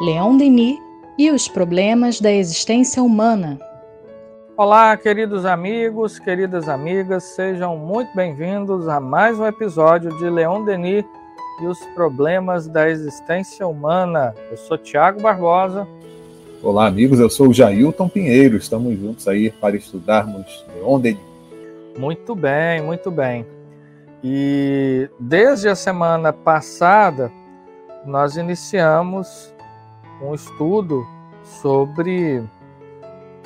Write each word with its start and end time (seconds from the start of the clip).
Leon 0.00 0.36
Denis 0.36 0.78
e 1.16 1.30
os 1.30 1.48
problemas 1.48 2.20
da 2.20 2.30
existência 2.30 3.02
humana. 3.02 3.58
Olá, 4.54 4.94
queridos 4.94 5.46
amigos, 5.46 6.18
queridas 6.18 6.68
amigas, 6.68 7.24
sejam 7.24 7.78
muito 7.78 8.14
bem-vindos 8.14 8.88
a 8.88 9.00
mais 9.00 9.38
um 9.40 9.46
episódio 9.46 10.14
de 10.18 10.28
Leon 10.28 10.66
Denis 10.66 11.02
e 11.62 11.66
os 11.66 11.78
problemas 11.94 12.68
da 12.68 12.90
existência 12.90 13.66
humana. 13.66 14.34
Eu 14.50 14.58
sou 14.58 14.76
Tiago 14.76 15.22
Barbosa. 15.22 15.88
Olá, 16.62 16.86
amigos, 16.86 17.18
eu 17.18 17.30
sou 17.30 17.48
o 17.48 17.54
Jailton 17.54 18.06
Pinheiro. 18.06 18.58
Estamos 18.58 18.98
juntos 18.98 19.26
aí 19.26 19.50
para 19.50 19.76
estudarmos 19.76 20.62
Leon 20.74 21.00
Denis. 21.00 21.20
Muito 21.98 22.34
bem, 22.34 22.82
muito 22.82 23.10
bem. 23.10 23.46
E 24.22 25.08
desde 25.18 25.70
a 25.70 25.74
semana 25.74 26.34
passada, 26.34 27.32
nós 28.04 28.36
iniciamos 28.36 29.55
um 30.20 30.34
estudo 30.34 31.06
sobre 31.42 32.42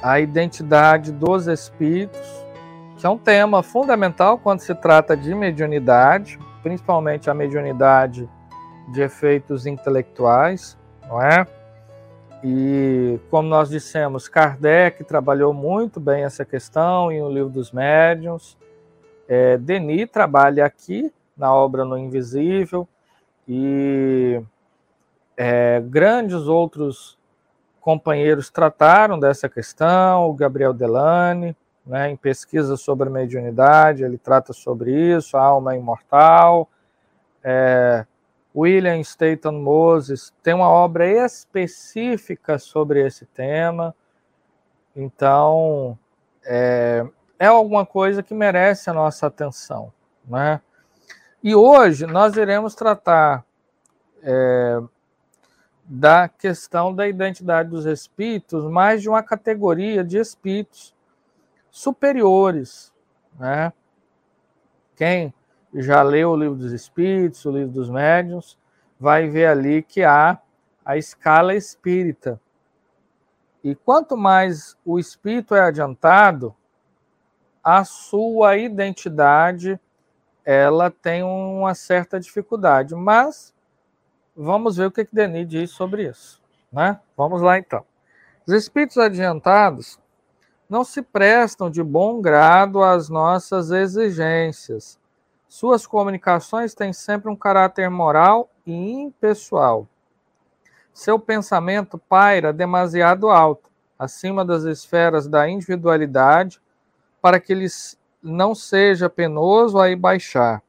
a 0.03 0.21
identidade 0.21 1.13
dos 1.13 1.47
espíritos, 1.47 2.45
que 2.97 3.07
é 3.07 3.09
um 3.09 3.19
tema 3.19 3.63
fundamental 3.63 4.39
quando 4.39 4.61
se 4.61 4.75
trata 4.75 5.17
de 5.17 5.35
mediunidade, 5.35 6.39
principalmente 6.63 7.29
a 7.29 7.35
mediunidade 7.35 8.29
de 8.93 9.03
efeitos 9.03 9.67
intelectuais, 9.67 10.77
não 11.09 11.21
é? 11.23 11.47
E 12.43 13.19
como 13.31 13.49
nós 13.49 13.69
dissemos, 13.69 14.27
Kardec 14.27 15.05
trabalhou 15.05 15.53
muito 15.53 16.01
bem 16.01 16.25
essa 16.25 16.45
questão 16.45 17.13
em 17.13 17.23
O 17.23 17.29
Livro 17.29 17.51
dos 17.51 17.71
Médiuns. 17.71 18.57
É, 19.29 19.59
Denis 19.59 20.09
trabalha 20.11 20.65
aqui 20.65 21.13
na 21.37 21.55
obra 21.55 21.85
No 21.85 21.99
Invisível 21.99 22.89
e 23.47 24.41
é, 25.43 25.81
grandes 25.81 26.43
outros 26.47 27.19
companheiros 27.81 28.51
trataram 28.51 29.19
dessa 29.19 29.49
questão, 29.49 30.29
o 30.29 30.35
Gabriel 30.35 30.75
Delane, 30.75 31.57
né, 31.87 32.11
em 32.11 32.17
pesquisa 32.17 32.77
sobre 32.77 33.09
a 33.09 33.11
mediunidade, 33.11 34.05
ele 34.05 34.19
trata 34.19 34.53
sobre 34.53 34.93
isso, 34.93 35.39
a 35.39 35.43
alma 35.43 35.75
imortal. 35.75 36.69
É, 37.43 38.05
William 38.55 39.01
Staton 39.01 39.53
Moses 39.53 40.31
tem 40.43 40.53
uma 40.53 40.69
obra 40.69 41.07
específica 41.09 42.59
sobre 42.59 43.01
esse 43.07 43.25
tema, 43.25 43.95
então 44.95 45.99
é, 46.45 47.03
é 47.39 47.47
alguma 47.47 47.87
coisa 47.87 48.23
que 48.23 48.35
merece 48.35 48.91
a 48.91 48.93
nossa 48.93 49.29
atenção. 49.29 49.91
Né? 50.23 50.61
E 51.43 51.55
hoje 51.55 52.05
nós 52.07 52.37
iremos 52.37 52.75
tratar 52.75 53.43
é, 54.23 54.83
da 55.93 56.29
questão 56.29 56.95
da 56.95 57.09
identidade 57.09 57.69
dos 57.69 57.85
espíritos, 57.85 58.63
mais 58.71 59.03
de 59.03 59.09
uma 59.09 59.25
categoria 59.25 60.05
de 60.05 60.19
espíritos 60.19 60.95
superiores. 61.69 62.93
Né? 63.37 63.73
Quem 64.95 65.35
já 65.75 66.01
leu 66.01 66.31
o 66.31 66.37
livro 66.37 66.55
dos 66.55 66.71
espíritos, 66.71 67.45
o 67.45 67.51
livro 67.51 67.73
dos 67.73 67.91
médiuns, 67.91 68.57
vai 69.01 69.29
ver 69.29 69.47
ali 69.47 69.83
que 69.83 70.05
há 70.05 70.39
a 70.85 70.97
escala 70.97 71.57
espírita. 71.57 72.41
E 73.65 73.75
quanto 73.75 74.17
mais 74.17 74.77
o 74.85 74.97
espírito 74.97 75.57
é 75.57 75.61
adiantado, 75.61 76.55
a 77.65 77.85
sua 77.85 78.57
identidade 78.57 79.79
ela 80.45 80.89
tem 80.89 81.25
uma 81.25 81.75
certa 81.75 82.21
dificuldade, 82.21 82.95
mas 82.95 83.53
vamos 84.41 84.77
ver 84.77 84.87
o 84.87 84.91
que, 84.91 85.05
que 85.05 85.15
Denis 85.15 85.47
diz 85.47 85.71
sobre 85.71 86.09
isso. 86.09 86.41
Né? 86.73 86.99
Vamos 87.17 87.43
lá 87.43 87.59
então. 87.59 87.85
Os 88.47 88.55
espíritos 88.55 88.97
adiantados 88.97 89.99
não 90.69 90.85
se 90.85 91.03
prestam 91.03 91.71
de 91.71 91.83
bom 91.83 92.21
grado 92.21 92.83
às 92.83 93.09
nossas 93.09 93.71
exigências. 93.71 94.99
Suas 95.49 95.87
comunicações 95.87 96.75
têm 96.75 96.93
sempre 96.93 97.31
um 97.31 97.37
caráter 97.37 97.91
moral 97.91 98.49
e 98.65 98.73
impessoal. 98.73 99.87
Seu 100.93 101.19
pensamento 101.19 101.99
paira 101.99 102.53
demasiado 102.53 103.29
alto, 103.31 103.69
acima 103.99 104.45
das 104.45 104.63
esferas 104.65 105.27
da 105.27 105.49
individualidade, 105.49 106.61
para 107.21 107.41
que 107.41 107.55
lhes 107.55 107.99
não 108.23 108.55
seja 108.55 109.11
penoso 109.11 109.79
aí 109.79 109.97
baixar. 109.97 110.63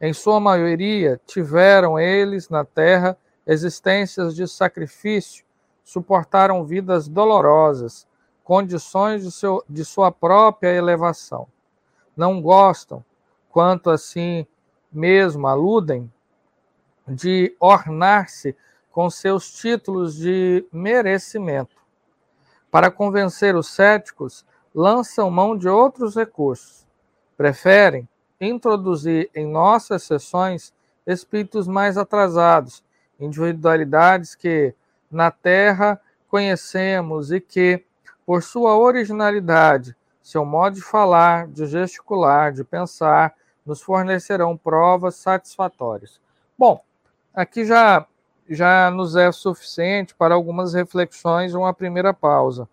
Em 0.00 0.12
sua 0.12 0.40
maioria, 0.40 1.20
tiveram 1.26 1.98
eles 1.98 2.48
na 2.48 2.64
terra 2.64 3.16
existências 3.46 4.34
de 4.34 4.46
sacrifício, 4.48 5.44
suportaram 5.84 6.64
vidas 6.64 7.08
dolorosas, 7.08 8.06
condições 8.42 9.22
de, 9.22 9.30
seu, 9.30 9.62
de 9.68 9.84
sua 9.84 10.10
própria 10.10 10.74
elevação. 10.74 11.46
Não 12.16 12.40
gostam, 12.40 13.04
quanto 13.50 13.90
assim 13.90 14.46
mesmo 14.92 15.46
aludem, 15.46 16.12
de 17.06 17.54
ornar-se 17.60 18.56
com 18.90 19.10
seus 19.10 19.52
títulos 19.52 20.16
de 20.16 20.66
merecimento. 20.72 21.76
Para 22.70 22.90
convencer 22.90 23.54
os 23.54 23.68
céticos, 23.68 24.44
lançam 24.74 25.30
mão 25.30 25.56
de 25.56 25.68
outros 25.68 26.16
recursos. 26.16 26.86
Preferem 27.36 28.08
introduzir 28.48 29.30
em 29.34 29.46
nossas 29.46 30.02
sessões 30.02 30.72
espíritos 31.06 31.66
mais 31.66 31.96
atrasados, 31.96 32.82
individualidades 33.18 34.34
que 34.34 34.74
na 35.10 35.30
Terra 35.30 36.00
conhecemos 36.28 37.30
e 37.30 37.40
que, 37.40 37.84
por 38.26 38.42
sua 38.42 38.76
originalidade, 38.76 39.96
seu 40.22 40.44
modo 40.44 40.76
de 40.76 40.82
falar, 40.82 41.46
de 41.48 41.66
gesticular, 41.66 42.52
de 42.52 42.64
pensar, 42.64 43.34
nos 43.64 43.82
fornecerão 43.82 44.56
provas 44.56 45.16
satisfatórias. 45.16 46.20
Bom, 46.58 46.82
aqui 47.34 47.64
já 47.64 48.06
já 48.48 48.90
nos 48.90 49.16
é 49.16 49.30
suficiente 49.32 50.14
para 50.14 50.34
algumas 50.34 50.74
reflexões, 50.74 51.54
uma 51.54 51.72
primeira 51.72 52.12
pausa. 52.12 52.68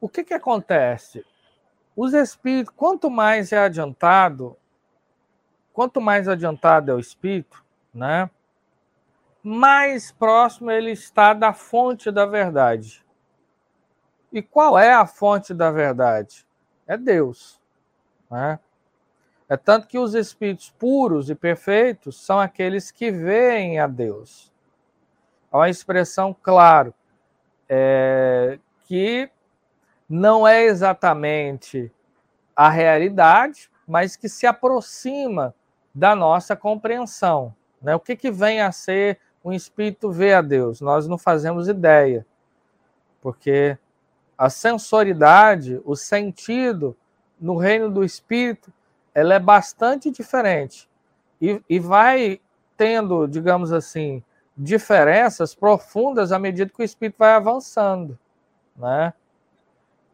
O 0.00 0.08
que, 0.08 0.22
que 0.22 0.34
acontece? 0.34 1.24
Os 1.96 2.12
espíritos, 2.12 2.72
quanto 2.76 3.10
mais 3.10 3.52
é 3.52 3.58
adiantado, 3.58 4.56
quanto 5.76 6.00
mais 6.00 6.26
adiantado 6.26 6.90
é 6.90 6.94
o 6.94 6.98
espírito, 6.98 7.62
né, 7.92 8.30
mais 9.42 10.10
próximo 10.10 10.70
ele 10.70 10.90
está 10.90 11.34
da 11.34 11.52
fonte 11.52 12.10
da 12.10 12.24
verdade. 12.24 13.04
E 14.32 14.40
qual 14.40 14.78
é 14.78 14.94
a 14.94 15.06
fonte 15.06 15.52
da 15.52 15.70
verdade? 15.70 16.46
É 16.86 16.96
Deus. 16.96 17.60
Né? 18.30 18.58
É 19.50 19.56
tanto 19.58 19.86
que 19.86 19.98
os 19.98 20.14
espíritos 20.14 20.70
puros 20.70 21.28
e 21.28 21.34
perfeitos 21.34 22.24
são 22.24 22.40
aqueles 22.40 22.90
que 22.90 23.10
veem 23.10 23.78
a 23.78 23.86
Deus. 23.86 24.50
Há 25.52 25.58
uma 25.58 25.68
expressão, 25.68 26.34
claro, 26.42 26.94
é, 27.68 28.58
que 28.86 29.30
não 30.08 30.48
é 30.48 30.64
exatamente 30.64 31.92
a 32.56 32.70
realidade, 32.70 33.70
mas 33.86 34.16
que 34.16 34.26
se 34.26 34.46
aproxima 34.46 35.54
da 35.96 36.14
nossa 36.14 36.54
compreensão. 36.54 37.54
Né? 37.80 37.94
O 37.94 38.00
que, 38.00 38.14
que 38.14 38.30
vem 38.30 38.60
a 38.60 38.70
ser 38.70 39.18
um 39.42 39.50
espírito 39.50 40.12
ver 40.12 40.34
a 40.34 40.42
Deus? 40.42 40.82
Nós 40.82 41.08
não 41.08 41.16
fazemos 41.16 41.68
ideia, 41.68 42.26
porque 43.22 43.78
a 44.36 44.50
sensoridade, 44.50 45.80
o 45.86 45.96
sentido 45.96 46.94
no 47.40 47.56
reino 47.56 47.90
do 47.90 48.04
espírito, 48.04 48.70
ela 49.14 49.32
é 49.32 49.38
bastante 49.38 50.10
diferente 50.10 50.86
e, 51.40 51.62
e 51.66 51.78
vai 51.78 52.42
tendo, 52.76 53.26
digamos 53.26 53.72
assim, 53.72 54.22
diferenças 54.54 55.54
profundas 55.54 56.30
à 56.30 56.38
medida 56.38 56.70
que 56.70 56.82
o 56.82 56.84
espírito 56.84 57.16
vai 57.18 57.32
avançando, 57.32 58.18
né? 58.76 59.14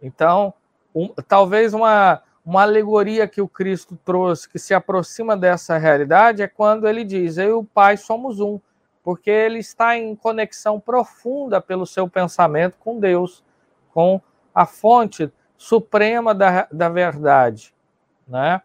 Então, 0.01 0.55
um, 0.95 1.09
talvez 1.27 1.75
uma 1.75 2.23
uma 2.45 2.63
alegoria 2.63 3.29
que 3.29 3.41
o 3.41 3.49
Cristo 3.49 3.97
trouxe 4.05 4.49
que 4.49 4.59
se 4.59 4.75
aproxima 4.75 5.37
dessa 5.37 5.79
realidade 5.79 6.43
é 6.43 6.49
quando 6.49 6.89
ele 6.89 7.05
diz: 7.05 7.39
Eu 7.39 7.49
e 7.49 7.53
o 7.53 7.65
Pai 7.65 7.97
somos 7.97 8.41
um, 8.41 8.61
porque 9.03 9.31
ele 9.31 9.59
está 9.59 9.97
em 9.97 10.15
conexão 10.17 10.81
profunda 10.81 11.61
pelo 11.61 11.87
seu 11.87 12.09
pensamento 12.09 12.77
com 12.79 12.99
Deus, 12.99 13.45
com 13.93 14.21
a 14.55 14.67
fonte 14.67 15.33
suprema 15.57 16.35
da, 16.35 16.67
da 16.71 16.89
verdade. 16.89 17.73
Né? 18.27 18.61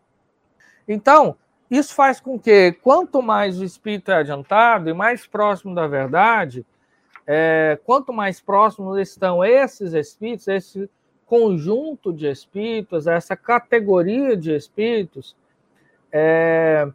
Então, 0.88 1.36
isso 1.70 1.94
faz 1.94 2.20
com 2.20 2.40
que, 2.40 2.72
quanto 2.82 3.22
mais 3.22 3.60
o 3.60 3.64
espírito 3.64 4.12
é 4.12 4.16
adiantado 4.16 4.90
e 4.90 4.94
mais 4.94 5.28
próximo 5.28 5.76
da 5.76 5.86
verdade, 5.86 6.66
é, 7.26 7.78
quanto 7.86 8.14
mais 8.14 8.40
próximos 8.40 8.98
estão 8.98 9.44
esses 9.44 9.94
espíritos, 9.94 10.48
esses 10.48 10.90
conjunto 11.28 12.14
de 12.14 12.26
espíritos, 12.26 13.06
essa 13.06 13.36
categoria 13.36 14.36
de 14.36 14.56
espíritos, 14.56 15.36
é, 16.12 16.90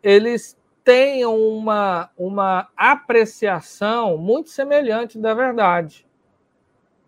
eles 0.00 0.56
tenham 0.84 1.36
uma, 1.36 2.10
uma 2.16 2.68
apreciação 2.76 4.16
muito 4.16 4.50
semelhante 4.50 5.18
da 5.18 5.34
verdade. 5.34 6.06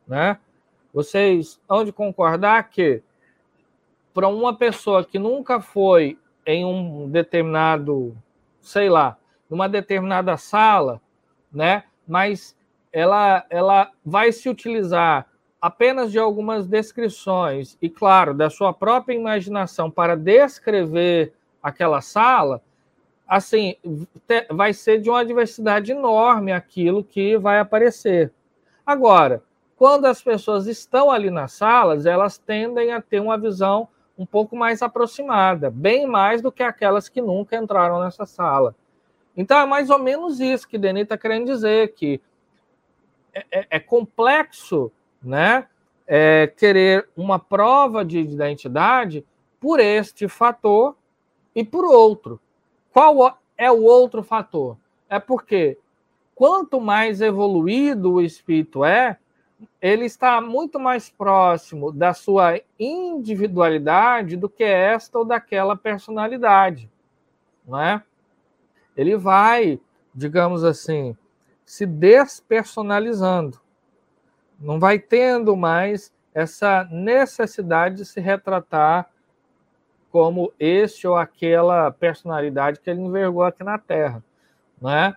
Né? 0.07 0.37
Vocês 0.93 1.61
hão 1.69 1.85
de 1.85 1.93
concordar 1.93 2.71
que, 2.71 3.03
para 4.13 4.27
uma 4.27 4.57
pessoa 4.57 5.05
que 5.05 5.21
nunca 5.21 5.61
foi 5.61 6.19
em 6.45 6.65
um 6.65 7.09
determinado, 7.09 8.17
sei 8.61 8.89
lá, 8.91 9.17
numa 9.49 9.69
determinada 9.69 10.37
sala, 10.37 11.01
né? 11.53 11.85
mas 12.07 12.57
ela, 12.93 13.47
ela 13.49 13.93
vai 14.05 14.33
se 14.33 14.49
utilizar 14.49 15.29
apenas 15.67 16.13
de 16.13 16.19
algumas 16.19 16.67
descrições 16.67 17.77
e, 17.83 17.91
claro, 17.91 18.33
da 18.33 18.49
sua 18.49 18.73
própria 18.73 19.15
imaginação 19.15 19.91
para 19.91 20.17
descrever 20.17 21.33
aquela 21.61 22.01
sala, 22.01 22.63
assim, 23.27 23.75
vai 24.51 24.73
ser 24.73 25.01
de 25.01 25.11
uma 25.11 25.25
diversidade 25.25 25.91
enorme 25.91 26.53
aquilo 26.53 27.03
que 27.03 27.37
vai 27.37 27.59
aparecer. 27.59 28.33
Agora, 28.87 29.43
quando 29.77 30.05
as 30.05 30.23
pessoas 30.23 30.69
estão 30.69 31.11
ali 31.11 31.31
nas 31.31 31.53
salas, 31.53 32.07
elas 32.07 32.39
tendem 32.39 32.93
a 32.93 33.01
ter 33.01 33.19
uma 33.21 33.37
visão 33.37 33.89
um 34.17 34.25
pouco 34.25 34.55
mais 34.55 34.81
aproximada, 34.81 35.69
bem 35.69 36.07
mais 36.07 36.41
do 36.41 36.53
que 36.53 36.63
aquelas 36.63 37.09
que 37.09 37.21
nunca 37.21 37.57
entraram 37.57 38.01
nessa 38.01 38.25
sala. 38.25 38.75
Então 39.37 39.59
é 39.59 39.67
mais 39.67 39.91
ou 39.91 39.99
menos 39.99 40.39
isso 40.39 40.69
que 40.69 40.79
Denis 40.79 41.03
está 41.03 41.19
querendo 41.19 41.47
dizer, 41.47 41.93
que 41.93 42.21
é, 43.35 43.45
é, 43.51 43.67
é 43.71 43.81
complexo 43.81 44.93
né, 45.27 45.67
é, 46.07 46.47
querer 46.47 47.09
uma 47.17 47.39
prova 47.39 48.05
de 48.05 48.19
identidade 48.21 49.25
por 49.61 49.81
este 49.81 50.29
fator 50.29 50.97
e 51.55 51.65
por 51.65 51.85
outro. 51.85 52.41
Qual 52.93 53.39
é 53.59 53.71
o 53.71 53.83
outro 53.83 54.23
fator? 54.23 54.77
É 55.09 55.19
porque 55.19 55.77
quanto 56.35 56.81
mais 56.81 57.21
evoluído 57.21 58.15
o 58.15 58.21
espírito 58.21 58.85
é, 58.85 59.19
ele 59.81 60.05
está 60.05 60.41
muito 60.41 60.79
mais 60.79 61.09
próximo 61.09 61.91
da 61.91 62.13
sua 62.13 62.61
individualidade 62.79 64.37
do 64.37 64.49
que 64.49 64.65
esta 64.65 65.19
ou 65.19 65.25
daquela 65.25 65.75
personalidade, 65.75 66.91
não 67.67 67.81
é? 67.81 68.03
Ele 68.97 69.17
vai, 69.17 69.81
digamos 70.15 70.63
assim, 70.63 71.17
se 71.65 71.85
despersonalizando. 71.87 73.61
Não 74.59 74.79
vai 74.79 74.99
tendo 74.99 75.57
mais 75.57 76.13
essa 76.35 76.85
necessidade 76.91 77.97
de 77.97 78.05
se 78.05 78.21
retratar 78.21 79.09
como 80.11 80.53
este 80.59 81.07
ou 81.07 81.17
aquela 81.17 81.91
personalidade 81.91 82.81
que 82.81 82.89
ele 82.89 83.01
envergou 83.01 83.43
aqui 83.43 83.63
na 83.63 83.79
Terra, 83.79 84.23
não 84.81 84.91
é? 84.91 85.17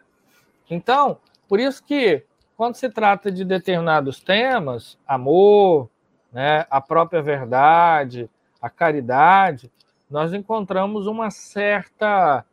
Então, 0.70 1.18
por 1.48 1.60
isso 1.60 1.84
que 1.84 2.24
quando 2.56 2.76
se 2.76 2.90
trata 2.90 3.32
de 3.32 3.46
determinados 3.46 4.20
temas, 4.20 4.98
amor, 5.08 5.90
né, 6.32 6.66
a 6.70 6.82
própria 6.82 7.22
verdade, 7.22 8.30
a 8.62 8.70
caridade, 8.70 9.72
nós 10.10 10.34
encontramos 10.34 11.08
uma 11.08 11.32
certa 11.32 12.44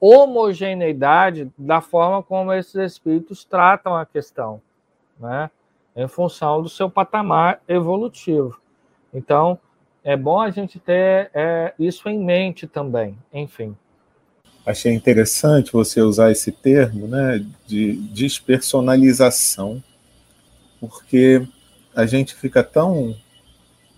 homogeneidade 0.00 1.48
da 1.56 1.80
forma 1.80 2.22
como 2.22 2.52
esses 2.52 2.74
espíritos 2.74 3.44
tratam 3.44 3.94
a 3.94 4.04
questão, 4.04 4.60
né, 5.18 5.48
em 5.94 6.08
função 6.08 6.62
do 6.62 6.68
seu 6.68 6.90
patamar 6.90 7.60
evolutivo. 7.68 8.60
Então, 9.12 9.58
é 10.02 10.16
bom 10.16 10.40
a 10.40 10.50
gente 10.50 10.78
ter 10.78 11.30
é, 11.34 11.74
isso 11.78 12.08
em 12.08 12.18
mente 12.18 12.66
também, 12.66 13.16
enfim 13.32 13.76
achei 14.64 14.92
interessante 14.92 15.72
você 15.72 16.00
usar 16.00 16.30
esse 16.30 16.52
termo, 16.52 17.06
né, 17.06 17.44
de 17.66 17.94
despersonalização, 17.94 19.82
porque 20.80 21.46
a 21.94 22.06
gente 22.06 22.34
fica 22.34 22.62
tão 22.62 23.16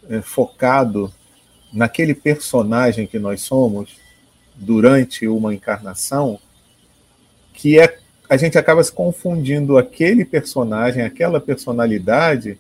é, 0.08 0.20
focado 0.20 1.12
naquele 1.72 2.14
personagem 2.14 3.06
que 3.06 3.18
nós 3.18 3.42
somos 3.42 3.96
durante 4.54 5.26
uma 5.26 5.54
encarnação 5.54 6.38
que 7.52 7.78
é 7.78 7.98
a 8.28 8.36
gente 8.36 8.56
acaba 8.58 8.82
se 8.82 8.92
confundindo 8.92 9.76
aquele 9.76 10.24
personagem, 10.24 11.02
aquela 11.02 11.40
personalidade 11.40 12.58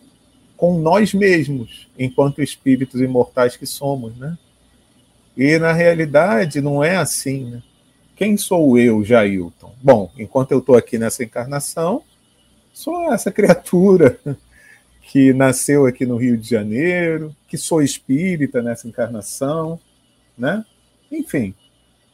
com 0.56 0.78
nós 0.78 1.12
mesmos, 1.12 1.88
enquanto 1.98 2.42
espíritos 2.42 3.00
imortais 3.00 3.56
que 3.56 3.66
somos, 3.66 4.16
né? 4.16 4.36
E 5.36 5.58
na 5.58 5.72
realidade 5.72 6.60
não 6.60 6.82
é 6.82 6.96
assim, 6.96 7.50
né? 7.50 7.62
Quem 8.14 8.36
sou 8.36 8.78
eu, 8.78 9.04
Jailton? 9.04 9.74
Bom, 9.82 10.12
enquanto 10.16 10.52
eu 10.52 10.60
estou 10.60 10.76
aqui 10.76 10.96
nessa 10.96 11.24
encarnação, 11.24 12.02
sou 12.72 13.12
essa 13.12 13.32
criatura 13.32 14.18
que 15.02 15.32
nasceu 15.32 15.86
aqui 15.86 16.06
no 16.06 16.16
Rio 16.16 16.38
de 16.38 16.48
Janeiro, 16.48 17.34
que 17.48 17.58
sou 17.58 17.82
espírita 17.82 18.62
nessa 18.62 18.86
encarnação, 18.86 19.80
né? 20.38 20.64
Enfim, 21.10 21.54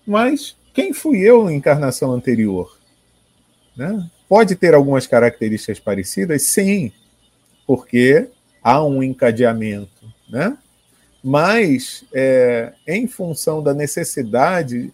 mas 0.06 0.56
quem 0.72 0.94
fui 0.94 1.18
eu 1.18 1.44
na 1.44 1.52
encarnação 1.52 2.12
anterior? 2.12 2.79
Né? 3.80 4.06
Pode 4.28 4.56
ter 4.56 4.74
algumas 4.74 5.06
características 5.06 5.80
parecidas? 5.80 6.42
Sim, 6.42 6.92
porque 7.66 8.28
há 8.62 8.84
um 8.84 9.02
encadeamento, 9.02 10.04
né? 10.28 10.54
Mas, 11.24 12.04
é, 12.12 12.74
em 12.86 13.06
função 13.06 13.62
da 13.62 13.72
necessidade 13.72 14.92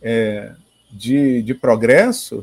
é, 0.00 0.52
de, 0.90 1.42
de 1.42 1.52
progresso, 1.52 2.42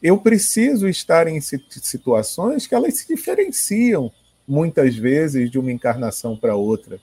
eu 0.00 0.16
preciso 0.16 0.86
estar 0.88 1.26
em 1.26 1.40
situações 1.40 2.68
que 2.68 2.74
elas 2.76 2.96
se 2.96 3.08
diferenciam 3.08 4.12
muitas 4.46 4.94
vezes 4.94 5.50
de 5.50 5.58
uma 5.58 5.72
encarnação 5.72 6.36
para 6.36 6.54
outra. 6.54 7.00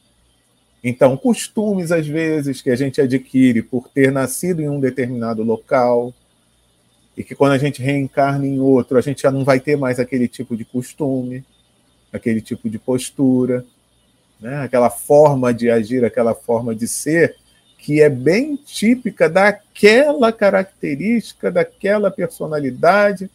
Então, 0.82 1.18
costumes, 1.18 1.92
às 1.92 2.08
vezes, 2.08 2.62
que 2.62 2.70
a 2.70 2.76
gente 2.78 3.02
adquire 3.02 3.62
por 3.62 3.90
ter 3.90 4.14
nascido 4.14 4.62
em 4.62 4.70
um 4.70 4.80
determinado 4.80 5.44
local, 5.44 6.14
e 7.16 7.24
que 7.24 7.36
quando 7.36 7.52
a 7.52 7.58
gente 7.58 7.82
reencarna 7.82 8.46
em 8.46 8.60
outro, 8.60 8.98
a 8.98 9.02
gente 9.02 9.22
já 9.22 9.32
não 9.32 9.44
vai 9.44 9.60
ter 9.60 9.78
mais 9.78 10.00
aquele 10.00 10.28
tipo 10.28 10.58
de 10.58 10.66
costume, 10.66 11.46
aquele 12.12 12.42
tipo 12.42 12.70
de 12.70 12.80
postura, 12.80 13.66
né? 14.40 14.62
aquela 14.62 14.90
forma 14.90 15.54
de 15.54 15.70
agir, 15.70 16.04
aquela 16.04 16.34
forma 16.34 16.74
de 16.74 16.88
ser, 16.88 17.36
que 17.78 18.02
é 18.02 18.10
bem 18.10 18.56
típica 18.56 19.30
daquela 19.30 20.32
característica, 20.32 21.52
daquela 21.52 22.10
personalidade, 22.10 23.30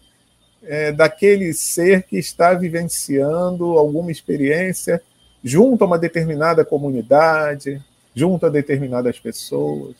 é, 0.63 0.91
daquele 0.91 1.53
ser 1.53 2.03
que 2.03 2.19
está 2.19 2.55
vivenciando 2.55 3.79
alguma 3.79 4.11
experiência 4.11 5.01
junto 5.43 5.85
a 5.85 5.87
uma 5.87 5.99
determinada 5.99 6.65
comunidade, 6.65 7.81
junto 8.15 8.47
a 8.47 8.49
determinadas 8.49 9.19
pessoas, 9.19 9.95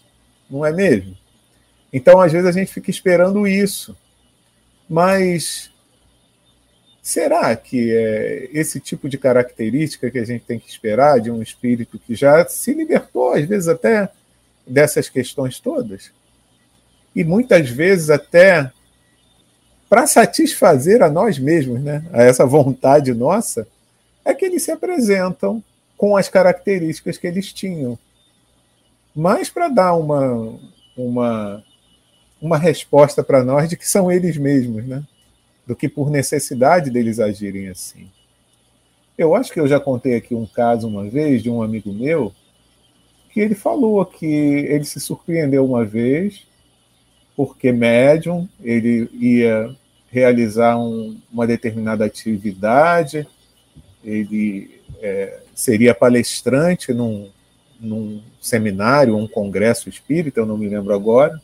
não 0.51 0.67
é 0.67 0.73
mesmo? 0.73 1.17
Então, 1.93 2.21
às 2.21 2.33
vezes, 2.33 2.47
a 2.47 2.53
gente 2.53 2.73
fica 2.73 2.91
esperando 2.91 3.47
isso. 3.47 3.97
Mas 4.89 5.71
será 7.03 7.57
que 7.57 7.91
é 7.91 8.51
esse 8.53 8.79
tipo 8.79 9.09
de 9.09 9.17
característica 9.17 10.11
que 10.11 10.19
a 10.19 10.25
gente 10.25 10.45
tem 10.45 10.59
que 10.59 10.69
esperar 10.69 11.21
de 11.21 11.31
um 11.31 11.41
espírito 11.41 11.99
que 11.99 12.15
já 12.15 12.47
se 12.47 12.75
libertou, 12.75 13.33
às 13.33 13.47
vezes 13.47 13.69
até 13.69 14.11
dessas 14.67 15.09
questões 15.09 15.59
todas. 15.59 16.13
E 17.15 17.25
muitas 17.25 17.71
vezes 17.71 18.11
até 18.11 18.71
para 19.89 20.07
satisfazer 20.07 21.03
a 21.03 21.09
nós 21.09 21.39
mesmos, 21.39 21.81
né, 21.81 22.05
a 22.13 22.23
essa 22.23 22.45
vontade 22.45 23.15
nossa, 23.15 23.67
é 24.25 24.35
que 24.35 24.45
eles 24.45 24.63
se 24.63 24.71
apresentam 24.71 25.65
com 25.97 26.17
as 26.17 26.29
características 26.29 27.17
que 27.17 27.27
eles 27.27 27.53
tinham. 27.53 27.99
Mas 29.17 29.49
para 29.49 29.69
dar 29.69 29.95
uma, 29.95 30.59
uma, 30.95 31.65
uma 32.41 32.57
resposta 32.57 33.23
para 33.23 33.43
nós 33.43 33.69
de 33.69 33.77
que 33.77 33.89
são 33.89 34.11
eles 34.11 34.37
mesmos, 34.37 34.87
né? 34.87 35.03
do 35.69 35.77
que 35.77 35.87
por 35.87 36.11
necessidade 36.11 36.91
deles 36.91 37.21
agirem 37.21 37.69
assim. 37.69 38.09
Eu 39.19 39.35
acho 39.35 39.53
que 39.53 39.61
eu 39.61 39.69
já 39.69 39.79
contei 39.79 40.17
aqui 40.17 40.35
um 40.35 40.47
caso 40.47 40.89
uma 40.89 41.05
vez 41.05 41.43
de 41.43 41.51
um 41.51 41.63
amigo 41.63 41.93
meu 41.93 42.33
que 43.31 43.41
ele 43.41 43.55
falou 43.55 44.05
que 44.07 44.25
ele 44.25 44.85
se 44.85 44.99
surpreendeu 44.99 45.67
uma 45.67 45.85
vez, 45.85 46.47
porque 47.37 47.71
médium, 47.71 48.49
ele 48.63 49.11
ia 49.13 49.77
realizar 50.11 50.79
um, 50.79 51.21
uma 51.31 51.47
determinada 51.47 52.05
atividade, 52.05 53.29
ele 54.03 54.81
é, 55.03 55.41
seria 55.55 55.95
palestrante 55.95 56.95
num, 56.95 57.29
num 57.79 58.23
seminário, 58.41 59.17
um 59.17 59.29
congresso 59.29 59.89
espírita, 59.91 60.41
eu 60.41 60.47
não 60.47 60.57
me 60.57 60.67
lembro 60.67 60.95
agora. 60.95 61.41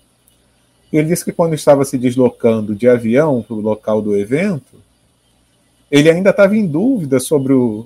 Ele 0.97 1.09
disse 1.09 1.25
que 1.25 1.33
quando 1.33 1.55
estava 1.55 1.85
se 1.85 1.99
deslocando 1.99 2.73
de 2.73 2.89
avião 2.89 3.43
para 3.43 3.57
o 3.57 3.61
local 3.61 4.01
do 4.01 4.17
evento, 4.17 4.81
ele 5.91 6.09
ainda 6.09 6.31
estava 6.31 6.57
em 6.57 6.65
dúvida 6.65 7.19
sobre 7.19 7.53
o, 7.53 7.85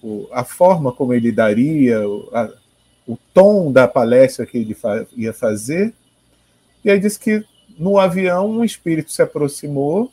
o, 0.00 0.28
a 0.30 0.44
forma 0.44 0.92
como 0.92 1.12
ele 1.12 1.32
daria, 1.32 1.98
a, 2.32 2.48
o 3.08 3.18
tom 3.34 3.72
da 3.72 3.88
palestra 3.88 4.46
que 4.46 4.56
ele 4.56 4.76
ia 5.16 5.32
fazer. 5.32 5.92
E 6.84 6.90
aí 6.92 7.00
disse 7.00 7.18
que 7.18 7.44
no 7.76 7.98
avião, 7.98 8.48
um 8.48 8.64
espírito 8.64 9.10
se 9.10 9.20
aproximou 9.20 10.12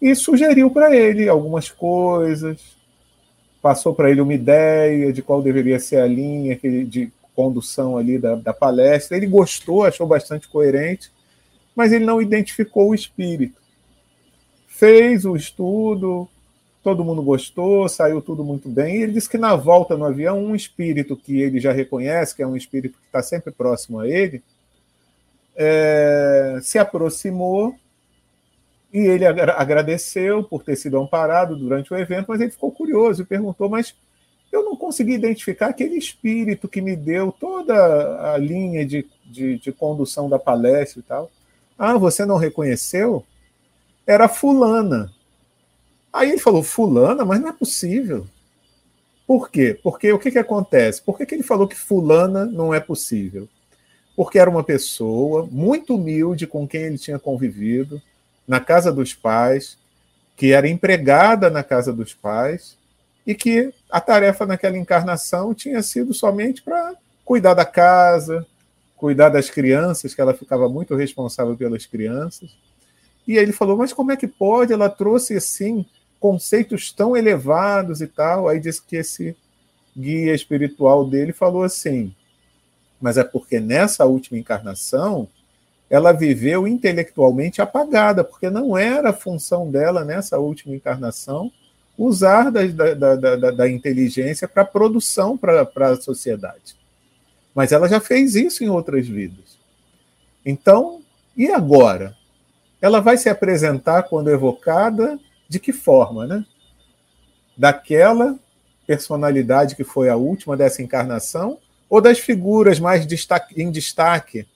e 0.00 0.14
sugeriu 0.14 0.70
para 0.70 0.96
ele 0.96 1.28
algumas 1.28 1.70
coisas, 1.70 2.58
passou 3.60 3.94
para 3.94 4.10
ele 4.10 4.22
uma 4.22 4.32
ideia 4.32 5.12
de 5.12 5.20
qual 5.20 5.42
deveria 5.42 5.78
ser 5.78 5.96
a 5.96 6.06
linha 6.06 6.58
de 6.86 7.12
condução 7.36 7.98
ali 7.98 8.18
da, 8.18 8.34
da 8.34 8.54
palestra. 8.54 9.16
Ele 9.16 9.26
gostou, 9.26 9.84
achou 9.84 10.06
bastante 10.06 10.48
coerente, 10.48 11.12
mas 11.76 11.92
ele 11.92 12.06
não 12.06 12.20
identificou 12.20 12.88
o 12.88 12.94
espírito. 12.94 13.60
Fez 14.66 15.24
o 15.24 15.36
estudo, 15.36 16.28
todo 16.82 17.04
mundo 17.04 17.22
gostou, 17.22 17.88
saiu 17.88 18.22
tudo 18.22 18.42
muito 18.42 18.68
bem. 18.68 18.96
E 18.96 19.02
ele 19.02 19.12
disse 19.12 19.28
que 19.28 19.38
na 19.38 19.54
volta 19.54 19.96
no 19.96 20.06
avião, 20.06 20.42
um 20.42 20.56
espírito 20.56 21.16
que 21.16 21.40
ele 21.40 21.60
já 21.60 21.72
reconhece, 21.72 22.34
que 22.34 22.42
é 22.42 22.46
um 22.46 22.56
espírito 22.56 22.98
que 22.98 23.06
está 23.06 23.22
sempre 23.22 23.52
próximo 23.52 24.00
a 24.00 24.08
ele, 24.08 24.42
é, 25.54 26.58
se 26.62 26.78
aproximou 26.78 27.74
e 28.92 29.00
ele 29.00 29.26
agradeceu 29.26 30.44
por 30.44 30.62
ter 30.62 30.76
sido 30.76 30.98
amparado 30.98 31.56
durante 31.56 31.92
o 31.92 31.96
evento, 31.96 32.26
mas 32.28 32.40
ele 32.40 32.50
ficou 32.50 32.72
curioso 32.72 33.22
e 33.22 33.26
perguntou: 33.26 33.68
Mas 33.68 33.94
eu 34.56 34.64
não 34.64 34.76
consegui 34.76 35.12
identificar 35.12 35.68
aquele 35.68 35.96
espírito 35.96 36.68
que 36.68 36.80
me 36.80 36.96
deu 36.96 37.30
toda 37.30 38.32
a 38.32 38.38
linha 38.38 38.84
de, 38.84 39.06
de, 39.24 39.58
de 39.58 39.72
condução 39.72 40.28
da 40.28 40.38
palestra 40.38 41.00
e 41.00 41.02
tal. 41.02 41.30
Ah, 41.78 41.96
você 41.96 42.24
não 42.24 42.36
reconheceu? 42.36 43.24
Era 44.06 44.28
Fulana. 44.28 45.12
Aí 46.12 46.30
ele 46.30 46.38
falou: 46.38 46.62
Fulana? 46.62 47.24
Mas 47.24 47.40
não 47.40 47.48
é 47.48 47.52
possível. 47.52 48.26
Por 49.26 49.50
quê? 49.50 49.78
Porque 49.82 50.12
o 50.12 50.18
que, 50.18 50.30
que 50.30 50.38
acontece? 50.38 51.02
Por 51.02 51.18
que, 51.18 51.26
que 51.26 51.34
ele 51.34 51.42
falou 51.42 51.68
que 51.68 51.76
Fulana 51.76 52.46
não 52.46 52.72
é 52.72 52.80
possível? 52.80 53.48
Porque 54.14 54.38
era 54.38 54.48
uma 54.48 54.64
pessoa 54.64 55.46
muito 55.50 55.96
humilde 55.96 56.46
com 56.46 56.66
quem 56.66 56.82
ele 56.82 56.98
tinha 56.98 57.18
convivido 57.18 58.00
na 58.46 58.60
casa 58.60 58.92
dos 58.92 59.12
pais, 59.12 59.76
que 60.36 60.52
era 60.52 60.68
empregada 60.68 61.50
na 61.50 61.62
casa 61.62 61.92
dos 61.92 62.14
pais 62.14 62.75
e 63.26 63.34
que 63.34 63.72
a 63.90 64.00
tarefa 64.00 64.46
naquela 64.46 64.78
encarnação 64.78 65.52
tinha 65.52 65.82
sido 65.82 66.14
somente 66.14 66.62
para 66.62 66.94
cuidar 67.24 67.54
da 67.54 67.64
casa, 67.64 68.46
cuidar 68.96 69.28
das 69.30 69.50
crianças, 69.50 70.14
que 70.14 70.20
ela 70.20 70.32
ficava 70.32 70.68
muito 70.68 70.94
responsável 70.94 71.56
pelas 71.56 71.84
crianças. 71.84 72.56
E 73.26 73.36
aí 73.36 73.42
ele 73.42 73.52
falou: 73.52 73.76
Mas 73.76 73.92
como 73.92 74.12
é 74.12 74.16
que 74.16 74.28
pode? 74.28 74.72
Ela 74.72 74.88
trouxe 74.88 75.34
assim 75.34 75.84
conceitos 76.20 76.92
tão 76.92 77.16
elevados 77.16 78.00
e 78.00 78.06
tal. 78.06 78.48
Aí 78.48 78.60
disse 78.60 78.80
que 78.80 78.96
esse 78.96 79.36
guia 79.96 80.32
espiritual 80.32 81.04
dele 81.04 81.32
falou 81.32 81.64
assim: 81.64 82.14
Mas 83.00 83.18
é 83.18 83.24
porque 83.24 83.58
nessa 83.58 84.04
última 84.04 84.38
encarnação 84.38 85.28
ela 85.88 86.12
viveu 86.12 86.66
intelectualmente 86.66 87.62
apagada, 87.62 88.24
porque 88.24 88.50
não 88.50 88.76
era 88.76 89.10
a 89.10 89.12
função 89.12 89.70
dela 89.70 90.04
nessa 90.04 90.38
última 90.38 90.74
encarnação 90.74 91.50
usar 91.96 92.50
da, 92.50 92.66
da, 92.66 93.16
da, 93.16 93.50
da 93.50 93.68
inteligência 93.68 94.46
para 94.46 94.64
produção 94.64 95.36
para 95.36 95.62
a 95.62 96.00
sociedade. 96.00 96.76
Mas 97.54 97.72
ela 97.72 97.88
já 97.88 98.00
fez 98.00 98.34
isso 98.34 98.62
em 98.62 98.68
outras 98.68 99.08
vidas. 99.08 99.58
Então, 100.44 101.02
e 101.36 101.50
agora? 101.50 102.14
Ela 102.80 103.00
vai 103.00 103.16
se 103.16 103.28
apresentar 103.28 104.04
quando 104.04 104.30
evocada 104.30 105.18
de 105.48 105.58
que 105.58 105.72
forma, 105.72 106.26
né? 106.26 106.44
Daquela 107.56 108.38
personalidade 108.86 109.74
que 109.74 109.82
foi 109.82 110.08
a 110.08 110.16
última 110.16 110.56
dessa 110.56 110.82
encarnação 110.82 111.58
ou 111.88 112.00
das 112.00 112.18
figuras 112.18 112.78
mais 112.78 113.06
destaque, 113.06 113.60
em 113.60 113.70
destaque 113.70 114.46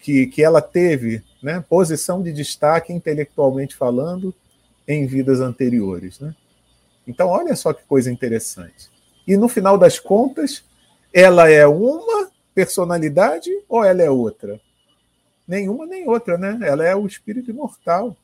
que, 0.00 0.26
que 0.26 0.42
ela 0.42 0.60
teve, 0.60 1.22
né? 1.42 1.64
Posição 1.68 2.22
de 2.22 2.32
destaque 2.32 2.92
intelectualmente 2.92 3.76
falando 3.76 4.34
em 4.86 5.06
vidas 5.06 5.40
anteriores, 5.40 6.18
né? 6.18 6.34
Então, 7.08 7.28
olha 7.28 7.56
só 7.56 7.72
que 7.72 7.82
coisa 7.84 8.12
interessante. 8.12 8.90
E 9.26 9.34
no 9.34 9.48
final 9.48 9.78
das 9.78 9.98
contas, 9.98 10.62
ela 11.12 11.48
é 11.50 11.66
uma 11.66 12.30
personalidade 12.54 13.50
ou 13.66 13.82
ela 13.82 14.02
é 14.02 14.10
outra? 14.10 14.60
Nenhuma 15.46 15.86
nem 15.86 16.06
outra, 16.06 16.36
né? 16.36 16.58
Ela 16.60 16.84
é 16.84 16.94
o 16.94 17.06
espírito 17.06 17.50
imortal, 17.50 18.14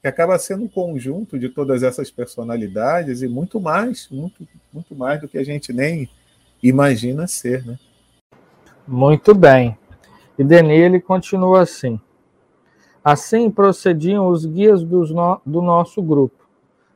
que 0.00 0.08
acaba 0.08 0.38
sendo 0.38 0.64
um 0.64 0.68
conjunto 0.68 1.38
de 1.38 1.50
todas 1.50 1.82
essas 1.82 2.10
personalidades 2.10 3.20
e 3.20 3.28
muito 3.28 3.60
mais, 3.60 4.08
muito, 4.10 4.48
muito 4.72 4.94
mais 4.94 5.20
do 5.20 5.28
que 5.28 5.36
a 5.36 5.44
gente 5.44 5.70
nem 5.70 6.08
imagina 6.62 7.26
ser, 7.26 7.62
né? 7.66 7.78
Muito 8.88 9.34
bem. 9.34 9.76
E 10.38 10.42
Denele 10.42 10.98
continua 10.98 11.60
assim. 11.60 12.00
Assim 13.04 13.50
procediam 13.50 14.28
os 14.28 14.46
guias 14.46 14.82
no, 14.82 15.40
do 15.44 15.60
nosso 15.60 16.00
grupo 16.00 16.43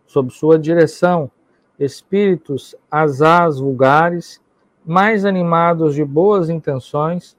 sob 0.09 0.33
sua 0.33 0.59
direção, 0.59 1.31
espíritos 1.79 2.75
asaz 2.91 3.61
vulgares, 3.61 4.41
mais 4.85 5.25
animados 5.25 5.95
de 5.95 6.05
boas 6.05 6.49
intenções, 6.49 7.37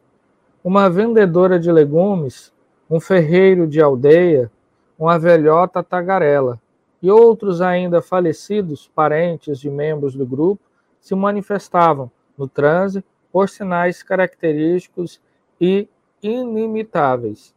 uma 0.63 0.88
vendedora 0.88 1.59
de 1.59 1.71
legumes, 1.71 2.53
um 2.89 2.99
ferreiro 2.99 3.67
de 3.67 3.81
aldeia, 3.81 4.51
uma 4.97 5.17
velhota 5.17 5.83
tagarela, 5.83 6.61
e 7.01 7.09
outros 7.09 7.59
ainda 7.59 8.01
falecidos, 8.01 8.89
parentes 8.93 9.59
de 9.59 9.69
membros 9.69 10.15
do 10.15 10.25
grupo, 10.25 10.61
se 11.01 11.15
manifestavam 11.15 12.11
no 12.38 12.47
transe 12.47 13.03
por 13.31 13.49
sinais 13.49 14.03
característicos 14.03 15.19
e 15.59 15.88
inimitáveis. 16.21 17.55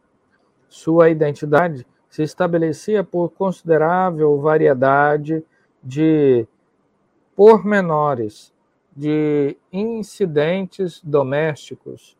Sua 0.67 1.09
identidade 1.09 1.85
se 2.13 2.21
estabelecia 2.21 3.03
por 3.03 3.31
considerável 3.31 4.39
variedade 4.39 5.43
de 5.81 6.45
pormenores, 7.35 8.53
de 8.95 9.57
incidentes 9.71 11.01
domésticos, 11.03 12.15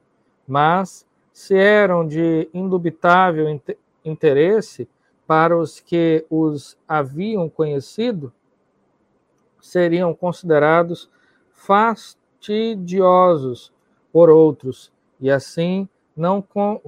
mas 0.47 1.05
se 1.31 1.55
eram 1.55 2.07
de 2.07 2.49
indubitável 2.51 3.45
interesse 4.03 4.89
para 5.27 5.55
os 5.55 5.79
que 5.79 6.25
os 6.27 6.75
haviam 6.87 7.47
conhecido, 7.47 8.33
seriam 9.61 10.11
considerados 10.15 11.07
fastidiosos 11.51 13.71
por 14.11 14.31
outros, 14.31 14.91
e 15.21 15.29
assim 15.29 15.87
não 16.17 16.43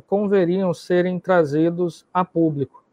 converiam 0.08 0.74
serem 0.74 1.20
trazidos 1.20 2.04
a 2.12 2.26
público. 2.26 2.84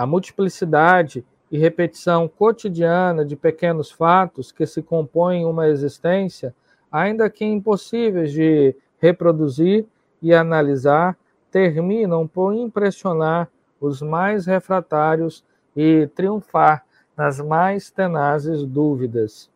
A 0.00 0.06
multiplicidade 0.06 1.22
e 1.50 1.58
repetição 1.58 2.26
cotidiana 2.26 3.22
de 3.22 3.36
pequenos 3.36 3.90
fatos 3.90 4.50
que 4.50 4.64
se 4.64 4.80
compõem 4.80 5.44
uma 5.44 5.68
existência, 5.68 6.54
ainda 6.90 7.28
que 7.28 7.44
impossíveis 7.44 8.32
de 8.32 8.74
reproduzir 8.98 9.84
e 10.22 10.32
analisar, 10.32 11.18
terminam 11.50 12.26
por 12.26 12.54
impressionar 12.54 13.50
os 13.78 14.00
mais 14.00 14.46
refratários 14.46 15.44
e 15.76 16.08
triunfar 16.14 16.82
nas 17.14 17.38
mais 17.38 17.90
tenazes 17.90 18.64
dúvidas. 18.64 19.50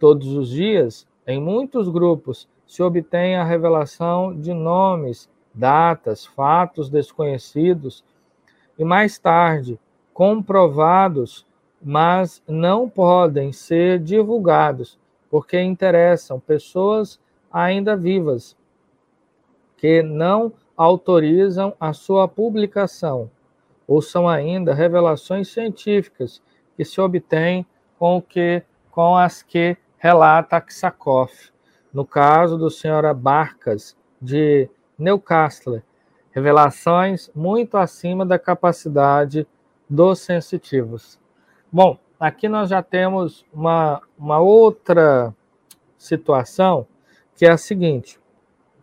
Todos 0.00 0.34
os 0.34 0.48
dias, 0.48 1.06
em 1.24 1.40
muitos 1.40 1.88
grupos, 1.88 2.48
se 2.66 2.82
obtém 2.82 3.36
a 3.36 3.44
revelação 3.44 4.36
de 4.36 4.52
nomes, 4.52 5.30
datas, 5.54 6.26
fatos 6.26 6.90
desconhecidos 6.90 8.02
e 8.80 8.84
mais 8.84 9.18
tarde 9.18 9.78
comprovados, 10.14 11.46
mas 11.82 12.42
não 12.48 12.88
podem 12.88 13.52
ser 13.52 13.98
divulgados, 13.98 14.98
porque 15.30 15.60
interessam 15.60 16.40
pessoas 16.40 17.20
ainda 17.52 17.94
vivas, 17.94 18.56
que 19.76 20.02
não 20.02 20.54
autorizam 20.74 21.74
a 21.78 21.92
sua 21.92 22.26
publicação, 22.26 23.30
ou 23.86 24.00
são 24.00 24.26
ainda 24.26 24.72
revelações 24.72 25.48
científicas 25.48 26.42
que 26.74 26.82
se 26.82 27.02
obtêm 27.02 27.66
com, 27.98 28.16
o 28.16 28.22
que, 28.22 28.62
com 28.90 29.14
as 29.14 29.42
que 29.42 29.76
relata 29.98 30.56
Aksakoff, 30.56 31.52
no 31.92 32.06
caso 32.06 32.56
do 32.56 32.68
Sra. 32.68 33.12
Barcas, 33.12 33.94
de 34.18 34.70
Newcastle, 34.98 35.82
revelações 36.32 37.30
muito 37.34 37.76
acima 37.76 38.24
da 38.24 38.38
capacidade 38.38 39.46
dos 39.88 40.20
sensitivos. 40.20 41.18
Bom, 41.72 41.98
aqui 42.18 42.48
nós 42.48 42.70
já 42.70 42.82
temos 42.82 43.44
uma, 43.52 44.00
uma 44.18 44.38
outra 44.38 45.34
situação, 45.98 46.86
que 47.34 47.44
é 47.44 47.50
a 47.50 47.56
seguinte: 47.56 48.20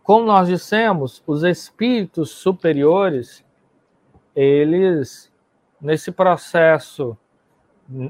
como 0.04 0.26
nós 0.26 0.48
dissemos, 0.48 1.24
os 1.28 1.44
espíritos 1.44 2.32
superiores, 2.32 3.44
eles, 4.36 5.32
nesse 5.82 6.12
processo, 6.12 7.18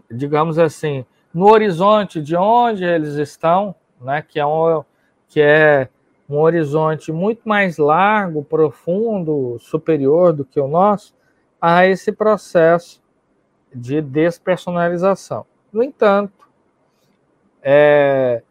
digamos 0.10 0.60
assim, 0.60 1.06
no 1.34 1.50
horizonte 1.52 2.22
de 2.22 2.36
onde 2.36 2.84
eles 2.84 3.16
estão, 3.16 3.76
né, 4.02 4.22
que 4.22 4.40
é, 4.40 4.46
um, 4.46 4.84
que 5.28 5.40
é 5.40 5.90
um 6.30 6.38
horizonte 6.38 7.12
muito 7.12 7.48
mais 7.48 7.78
largo, 7.78 8.44
profundo, 8.44 9.58
superior 9.60 10.34
do 10.34 10.44
que 10.44 10.60
o 10.60 10.68
nosso, 10.68 11.16
a 11.62 11.86
esse 11.86 12.12
processo 12.12 13.02
de 13.74 14.02
despersonalização. 14.02 15.46
No 15.72 15.82
entanto, 15.82 16.48
é, 17.62 18.42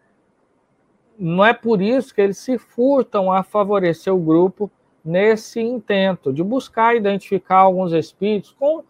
não 1.18 1.44
é 1.44 1.52
por 1.52 1.80
isso 1.80 2.14
que 2.14 2.20
eles 2.20 2.38
se 2.38 2.58
furtam 2.58 3.32
a 3.32 3.42
favorecer 3.42 4.14
o 4.14 4.18
grupo 4.18 4.70
nesse 5.04 5.60
intento 5.60 6.32
de 6.32 6.42
buscar 6.42 6.96
identificar 6.96 7.58
alguns 7.58 7.92
espíritos 7.92 8.52
com 8.58 8.82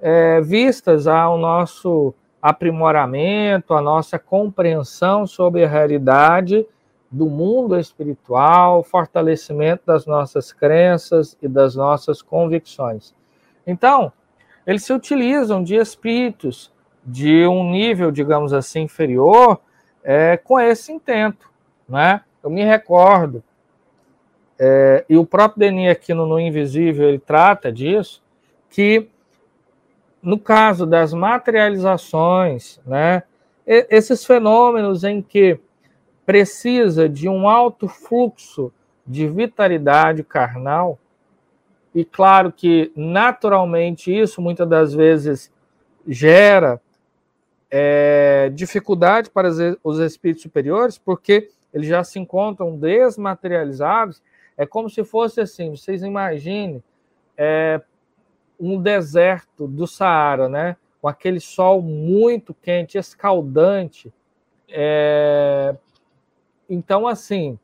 é, 0.00 0.40
vistas 0.40 1.06
ao 1.06 1.36
nosso 1.36 2.14
aprimoramento, 2.40 3.74
a 3.74 3.82
nossa 3.82 4.18
compreensão 4.18 5.26
sobre 5.26 5.64
a 5.64 5.68
realidade 5.68 6.66
do 7.10 7.26
mundo 7.26 7.78
espiritual, 7.78 8.82
fortalecimento 8.82 9.82
das 9.86 10.06
nossas 10.06 10.52
crenças 10.52 11.36
e 11.40 11.48
das 11.48 11.74
nossas 11.74 12.20
convicções. 12.20 13.14
Então, 13.66 14.12
eles 14.66 14.84
se 14.84 14.92
utilizam 14.92 15.62
de 15.62 15.76
espíritos 15.76 16.72
de 17.04 17.46
um 17.46 17.70
nível, 17.70 18.10
digamos 18.10 18.52
assim, 18.52 18.82
inferior, 18.82 19.60
é, 20.04 20.36
com 20.36 20.60
esse 20.60 20.92
intento. 20.92 21.50
Né? 21.88 22.20
Eu 22.42 22.50
me 22.50 22.62
recordo, 22.64 23.42
é, 24.58 25.04
e 25.08 25.16
o 25.16 25.24
próprio 25.24 25.60
Denis 25.60 25.90
aqui 25.90 26.12
no, 26.12 26.26
no 26.26 26.38
Invisível, 26.38 27.08
ele 27.08 27.18
trata 27.18 27.72
disso, 27.72 28.22
que 28.68 29.08
no 30.22 30.38
caso 30.38 30.84
das 30.84 31.14
materializações, 31.14 32.80
né, 32.84 33.22
esses 33.66 34.24
fenômenos 34.24 35.04
em 35.04 35.22
que 35.22 35.60
precisa 36.28 37.08
de 37.08 37.26
um 37.26 37.48
alto 37.48 37.88
fluxo 37.88 38.70
de 39.06 39.26
vitalidade 39.26 40.22
carnal, 40.22 40.98
e 41.94 42.04
claro 42.04 42.52
que 42.52 42.92
naturalmente 42.94 44.14
isso 44.14 44.42
muitas 44.42 44.68
das 44.68 44.92
vezes 44.92 45.50
gera 46.06 46.78
é, 47.70 48.50
dificuldade 48.52 49.30
para 49.30 49.48
os 49.82 49.98
espíritos 50.00 50.42
superiores, 50.42 50.98
porque 50.98 51.48
eles 51.72 51.88
já 51.88 52.04
se 52.04 52.18
encontram 52.18 52.76
desmaterializados. 52.76 54.22
É 54.54 54.66
como 54.66 54.90
se 54.90 55.04
fosse 55.04 55.40
assim: 55.40 55.70
vocês 55.70 56.02
imaginem 56.02 56.84
é, 57.38 57.80
um 58.60 58.78
deserto 58.78 59.66
do 59.66 59.86
Saara, 59.86 60.46
né? 60.46 60.76
Com 61.00 61.08
aquele 61.08 61.40
sol 61.40 61.80
muito 61.80 62.52
quente, 62.52 62.98
escaldante. 62.98 64.12
É... 64.68 65.74
Então, 66.68 67.06
assim, 67.06 67.58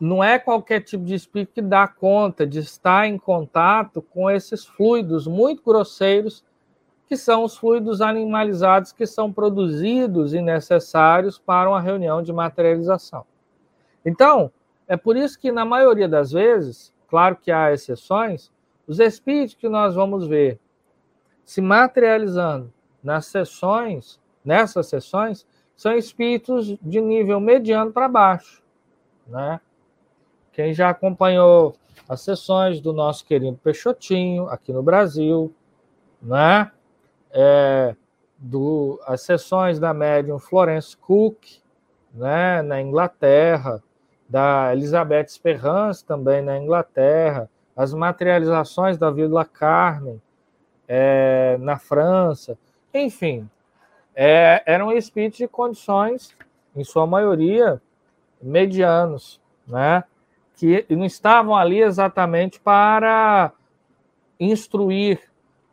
não 0.00 0.22
é 0.22 0.38
qualquer 0.38 0.80
tipo 0.80 1.04
de 1.04 1.14
espírito 1.14 1.52
que 1.54 1.62
dá 1.62 1.86
conta 1.86 2.46
de 2.46 2.58
estar 2.60 3.06
em 3.06 3.18
contato 3.18 4.02
com 4.02 4.30
esses 4.30 4.64
fluidos 4.64 5.26
muito 5.26 5.62
grosseiros, 5.62 6.44
que 7.06 7.16
são 7.16 7.44
os 7.44 7.56
fluidos 7.56 8.00
animalizados 8.00 8.92
que 8.92 9.06
são 9.06 9.32
produzidos 9.32 10.32
e 10.32 10.40
necessários 10.40 11.38
para 11.38 11.68
uma 11.68 11.80
reunião 11.80 12.22
de 12.22 12.32
materialização. 12.32 13.26
Então, 14.04 14.50
é 14.88 14.96
por 14.96 15.16
isso 15.16 15.38
que, 15.38 15.52
na 15.52 15.64
maioria 15.64 16.08
das 16.08 16.32
vezes, 16.32 16.92
claro 17.08 17.36
que 17.36 17.50
há 17.50 17.72
exceções, 17.72 18.50
os 18.86 18.98
espíritos 19.00 19.54
que 19.54 19.68
nós 19.68 19.94
vamos 19.94 20.26
ver 20.26 20.58
se 21.44 21.60
materializando 21.60 22.72
nas 23.02 23.26
sessões, 23.26 24.18
nessas 24.44 24.86
sessões, 24.86 25.46
são 25.76 25.92
espíritos 25.92 26.76
de 26.80 27.00
nível 27.00 27.40
mediano 27.40 27.92
para 27.92 28.08
baixo, 28.08 28.62
né? 29.26 29.60
Quem 30.52 30.72
já 30.72 30.90
acompanhou 30.90 31.74
as 32.08 32.20
sessões 32.20 32.80
do 32.80 32.92
nosso 32.92 33.24
querido 33.24 33.58
Peixotinho 33.62 34.48
aqui 34.48 34.72
no 34.72 34.82
Brasil, 34.82 35.52
né? 36.22 36.70
É, 37.32 37.96
do, 38.38 39.00
as 39.06 39.22
sessões 39.22 39.80
da 39.80 39.94
médium 39.94 40.38
Florence 40.38 40.96
Cook, 40.96 41.60
né, 42.12 42.62
na 42.62 42.80
Inglaterra, 42.80 43.82
da 44.28 44.72
Elizabeth 44.72 45.28
Sperrance 45.28 46.04
também 46.04 46.42
na 46.42 46.58
Inglaterra, 46.58 47.50
as 47.76 47.92
materializações 47.92 48.96
da 48.96 49.10
Vila 49.10 49.44
Carmen 49.44 50.20
é, 50.86 51.56
na 51.60 51.78
França, 51.78 52.56
enfim, 52.92 53.48
é, 54.14 54.62
eram 54.66 54.92
espíritos 54.92 55.38
de 55.38 55.48
condições, 55.48 56.34
em 56.74 56.84
sua 56.84 57.06
maioria, 57.06 57.80
medianos, 58.40 59.40
né? 59.66 60.04
que 60.56 60.86
não 60.90 61.04
estavam 61.04 61.56
ali 61.56 61.80
exatamente 61.80 62.60
para 62.60 63.52
instruir, 64.38 65.20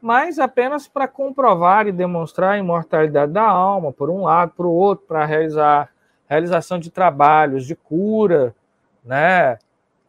mas 0.01 0.39
apenas 0.39 0.87
para 0.87 1.07
comprovar 1.07 1.87
e 1.87 1.91
demonstrar 1.91 2.53
a 2.53 2.57
imortalidade 2.57 3.31
da 3.31 3.43
alma, 3.43 3.91
por 3.91 4.09
um 4.09 4.23
lado, 4.23 4.53
por 4.55 4.65
outro, 4.65 5.05
para 5.07 5.25
realizar 5.25 5.89
realização 6.27 6.79
de 6.79 6.89
trabalhos 6.89 7.65
de 7.65 7.75
cura, 7.75 8.55
né? 9.03 9.59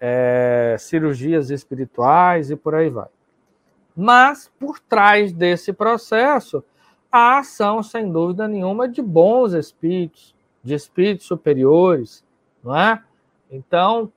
é, 0.05 0.75
cirurgias 0.81 1.49
espirituais 1.51 2.51
e 2.51 2.57
por 2.57 2.75
aí 2.75 2.91
vai. 2.91 3.07
Mas, 3.95 4.51
por 4.59 4.81
trás 4.81 5.33
desse 5.33 5.73
processo, 5.73 6.65
a 7.13 7.39
ação, 7.39 7.83
sem 7.83 8.11
dúvida 8.11 8.49
nenhuma, 8.49 8.89
de 8.89 9.03
bons 9.03 9.53
espíritos, 9.53 10.35
de 10.65 10.75
espíritos 10.75 11.27
superiores, 11.27 12.25
não 12.65 12.75
é? 12.75 13.03
Então, 13.51 14.11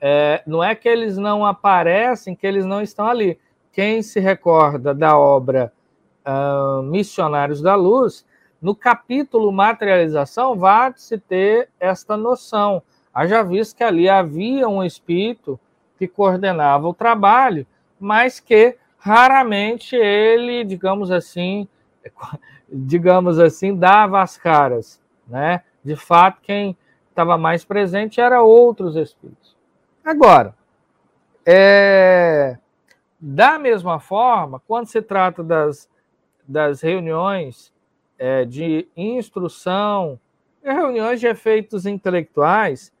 é, 0.00 0.42
não 0.46 0.62
é 0.62 0.74
que 0.74 0.88
eles 0.88 1.18
não 1.18 1.44
aparecem, 1.44 2.36
que 2.36 2.46
eles 2.46 2.64
não 2.64 2.80
estão 2.80 3.06
ali. 3.06 3.38
Quem 3.72 4.00
se 4.02 4.20
recorda 4.20 4.94
da 4.94 5.18
obra 5.18 5.72
uh, 6.24 6.82
Missionários 6.82 7.60
da 7.60 7.74
Luz, 7.74 8.24
no 8.62 8.74
capítulo 8.74 9.50
Materialização, 9.52 10.56
vai-se 10.56 11.18
ter 11.18 11.68
esta 11.80 12.16
noção 12.16 12.82
Haja 13.16 13.42
visto 13.42 13.74
que 13.74 13.82
ali 13.82 14.10
havia 14.10 14.68
um 14.68 14.84
espírito 14.84 15.58
que 15.98 16.06
coordenava 16.06 16.86
o 16.86 16.92
trabalho, 16.92 17.66
mas 17.98 18.38
que 18.38 18.76
raramente 18.98 19.96
ele, 19.96 20.62
digamos 20.64 21.10
assim, 21.10 21.66
digamos 22.68 23.38
assim, 23.38 23.74
dava 23.74 24.22
as 24.22 24.36
caras, 24.36 25.00
né? 25.26 25.62
De 25.84 25.96
fato, 25.96 26.40
quem 26.42 26.76
estava 27.10 27.38
mais 27.38 27.64
presente 27.64 28.20
era 28.20 28.42
outros 28.42 28.96
espíritos. 28.96 29.56
Agora, 30.04 30.54
é, 31.44 32.58
da 33.18 33.58
mesma 33.58 33.98
forma, 33.98 34.60
quando 34.66 34.86
se 34.86 35.00
trata 35.00 35.42
das, 35.42 35.88
das 36.46 36.80
reuniões 36.80 37.72
é, 38.18 38.44
de 38.44 38.88
instrução, 38.96 40.18
reuniões 40.62 41.20
de 41.20 41.26
efeitos 41.26 41.86
intelectuais, 41.86 42.92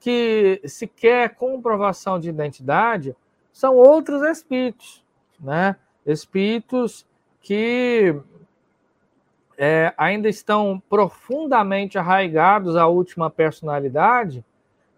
que 0.00 0.60
se 0.64 0.86
quer 0.86 1.34
comprovação 1.34 2.18
de 2.18 2.28
identidade 2.28 3.14
são 3.52 3.76
outros 3.76 4.22
espíritos, 4.22 5.04
né? 5.40 5.76
Espíritos 6.06 7.06
que 7.48 8.14
é, 9.56 9.94
ainda 9.96 10.28
estão 10.28 10.82
profundamente 10.86 11.96
arraigados 11.96 12.76
à 12.76 12.86
última 12.86 13.30
personalidade 13.30 14.44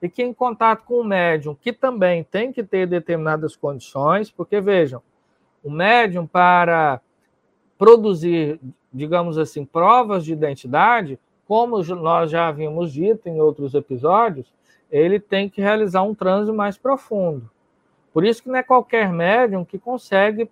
e 0.02 0.08
que 0.08 0.20
em 0.20 0.34
contato 0.34 0.82
com 0.84 0.94
o 0.94 1.04
médium, 1.04 1.54
que 1.54 1.72
também 1.72 2.24
tem 2.24 2.52
que 2.52 2.64
ter 2.64 2.88
determinadas 2.88 3.54
condições, 3.54 4.32
porque 4.32 4.60
vejam, 4.60 5.00
o 5.62 5.70
médium 5.70 6.26
para 6.26 7.00
produzir, 7.78 8.58
digamos 8.92 9.38
assim, 9.38 9.64
provas 9.64 10.24
de 10.24 10.32
identidade, 10.32 11.20
como 11.46 11.80
nós 11.94 12.32
já 12.32 12.48
havíamos 12.48 12.92
dito 12.92 13.28
em 13.28 13.40
outros 13.40 13.74
episódios, 13.74 14.52
ele 14.90 15.20
tem 15.20 15.48
que 15.48 15.60
realizar 15.60 16.02
um 16.02 16.16
transe 16.16 16.50
mais 16.50 16.76
profundo. 16.76 17.48
Por 18.12 18.24
isso 18.24 18.42
que 18.42 18.48
não 18.48 18.56
é 18.56 18.62
qualquer 18.64 19.12
médium 19.12 19.64
que 19.64 19.78
consegue 19.78 20.50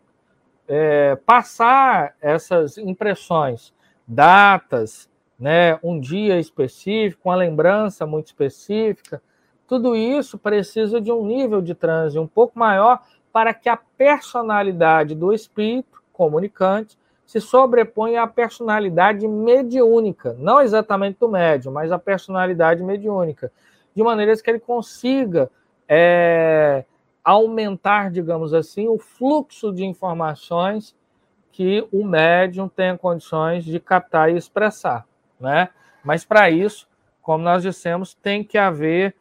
é, 0.69 1.17
passar 1.27 2.15
essas 2.21 2.77
impressões, 2.77 3.73
datas, 4.07 5.09
né, 5.39 5.79
um 5.83 5.99
dia 5.99 6.39
específico, 6.39 7.29
uma 7.29 7.37
lembrança 7.37 8.05
muito 8.05 8.27
específica. 8.27 9.23
Tudo 9.67 9.97
isso 9.97 10.39
precisa 10.39 11.01
de 11.01 11.11
um 11.11 11.25
nível 11.25 11.63
de 11.63 11.75
transe 11.75 12.19
um 12.19 12.27
pouco 12.27 12.59
maior 12.59 13.03
para 13.33 13.55
que 13.55 13.69
a 13.69 13.77
personalidade 13.77 15.15
do 15.15 15.33
espírito 15.33 16.03
comunicante 16.13 16.99
se 17.25 17.41
sobreponha 17.41 18.23
à 18.23 18.27
personalidade 18.27 19.29
mediúnica, 19.29 20.35
não 20.39 20.61
exatamente 20.61 21.19
do 21.21 21.29
médium, 21.29 21.73
mas 21.73 21.93
a 21.93 21.99
personalidade 21.99 22.83
mediúnica 22.83 23.53
de 23.95 24.03
maneiras 24.03 24.41
que 24.41 24.49
ele 24.51 24.59
consiga 24.59 25.51
é, 25.87 26.85
aumentar, 27.25 28.11
digamos 28.11 28.55
assim, 28.55 28.89
o 28.89 28.99
fluxo 28.99 29.73
de 29.73 29.85
informações 29.85 30.95
que 31.53 31.87
o 31.93 32.05
médium 32.05 32.69
tenha 32.69 32.97
condições 32.97 33.65
de 33.65 33.81
captar 33.81 34.31
e 34.31 34.37
expressar, 34.37 35.07
né? 35.41 35.69
Mas 36.05 36.25
para 36.25 36.51
isso, 36.51 36.89
como 37.21 37.43
nós 37.43 37.63
dissemos, 37.63 38.15
tem 38.15 38.45
que 38.45 38.57
haver 38.57 39.15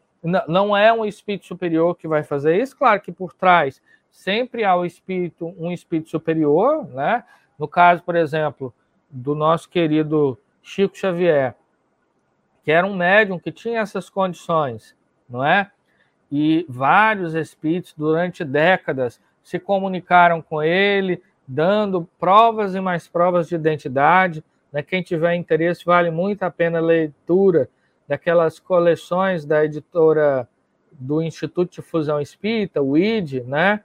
não 0.47 0.75
é 0.75 0.91
um 0.91 1.05
espírito 1.05 1.45
superior 1.45 1.95
que 1.95 2.07
vai 2.07 2.23
fazer 2.23 2.62
isso, 2.62 2.75
claro 2.75 2.99
que 2.99 3.12
por 3.12 3.33
trás 3.33 3.81
sempre 4.12 4.63
há 4.63 4.75
o 4.75 4.86
espírito, 4.86 5.53
um 5.57 5.71
espírito 5.71 6.10
superior, 6.10 6.88
né? 6.88 7.23
No 7.57 7.67
caso, 7.67 8.03
por 8.03 8.15
exemplo, 8.15 8.73
do 9.10 9.36
nosso 9.36 9.69
querido 9.69 10.38
Chico 10.62 10.97
Xavier, 10.97 11.55
que 12.63 12.71
era 12.71 12.86
um 12.86 12.95
médium 12.95 13.39
que 13.39 13.51
tinha 13.51 13.79
essas 13.79 14.10
condições, 14.10 14.95
não 15.29 15.43
é? 15.43 15.71
E 16.31 16.65
vários 16.67 17.33
espíritos 17.33 17.93
durante 17.95 18.43
décadas 18.43 19.19
se 19.43 19.59
comunicaram 19.59 20.41
com 20.41 20.61
ele, 20.61 21.21
dando 21.47 22.07
provas 22.19 22.75
e 22.75 22.81
mais 22.81 23.07
provas 23.07 23.47
de 23.47 23.55
identidade. 23.55 24.43
Né? 24.71 24.83
Quem 24.83 25.01
tiver 25.01 25.35
interesse, 25.35 25.85
vale 25.85 26.11
muito 26.11 26.43
a 26.43 26.51
pena 26.51 26.79
a 26.79 26.81
leitura 26.81 27.69
daquelas 28.07 28.59
coleções 28.59 29.45
da 29.45 29.63
editora 29.63 30.47
do 30.91 31.21
Instituto 31.21 31.73
de 31.73 31.81
Fusão 31.81 32.19
Espírita, 32.19 32.81
o 32.81 32.97
ID, 32.97 33.43
né? 33.45 33.81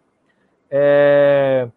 É, 0.71 1.69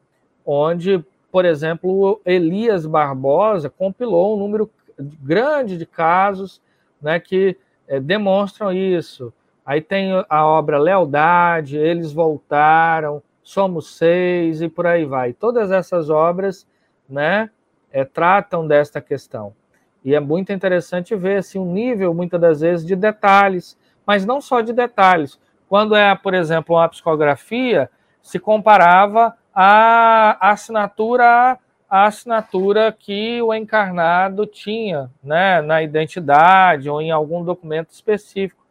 onde, 0.45 1.04
por 1.32 1.43
exemplo, 1.43 2.21
Elias 2.25 2.86
Barbosa 2.86 3.69
compilou 3.69 4.36
um 4.36 4.39
número 4.39 4.71
grande 4.97 5.78
de 5.78 5.86
casos 5.86 6.62
né, 7.01 7.19
que 7.19 7.58
é, 7.88 7.99
demonstram 7.99 8.71
isso. 8.71 9.34
Aí 9.65 9.82
tem 9.82 10.12
a 10.30 10.45
obra 10.45 10.78
Lealdade, 10.78 11.78
Eles 11.78 12.12
Voltaram, 12.12 13.21
Somos 13.41 13.97
Seis 13.97 14.62
e 14.62 14.69
por 14.69 14.86
aí 14.86 15.06
vai. 15.06 15.34
Todas 15.34 15.71
essas 15.71 16.10
obras 16.10 16.67
né, 17.10 17.49
é, 17.91 18.06
tratam 18.06 18.67
desta 18.67 19.01
questão. 19.01 19.54
E 20.04 20.13
é 20.13 20.19
muito 20.19 20.54
interessante 20.54 21.15
ver 21.15 21.38
assim, 21.38 21.58
um 21.58 21.71
nível, 21.71 22.13
muitas 22.13 22.39
das 22.39 22.62
vezes, 22.62 22.86
de 22.86 22.95
detalhes, 22.95 23.78
mas 24.06 24.25
não 24.25 24.39
só 24.39 24.62
de 24.62 24.71
detalhes. 24.71 25.39
Quando 25.67 25.95
é, 25.95 26.13
por 26.13 26.36
exemplo, 26.36 26.75
uma 26.75 26.88
psicografia, 26.88 27.89
se 28.21 28.38
comparava 28.38 29.36
a 29.54 30.51
assinatura 30.51 31.58
a 31.88 32.06
assinatura 32.06 32.91
que 32.91 33.41
o 33.41 33.54
encarnado 33.54 34.45
tinha 34.45 35.10
né, 35.23 35.62
na 35.62 35.84
identidade 35.84 36.89
ou 36.89 36.99
em 36.99 37.12
algum 37.12 37.43
documento 37.43 37.91
específico. 37.91 38.64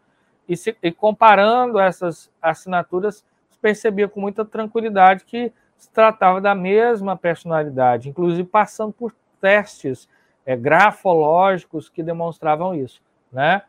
E, 0.48 0.56
se, 0.56 0.76
e 0.82 0.92
comparando 0.92 1.78
essas 1.78 2.30
assinaturas, 2.40 3.24
percebia 3.60 4.06
com 4.06 4.20
muita 4.20 4.44
tranquilidade 4.44 5.24
que 5.24 5.50
se 5.76 5.88
tratava 5.90 6.40
da 6.40 6.54
mesma 6.54 7.16
personalidade, 7.16 8.08
inclusive 8.08 8.44
passando 8.44 8.92
por 8.92 9.14
testes 9.40 10.08
é, 10.44 10.54
grafológicos 10.54 11.88
que 11.88 12.02
demonstravam 12.02 12.74
isso, 12.74 13.00
né? 13.32 13.62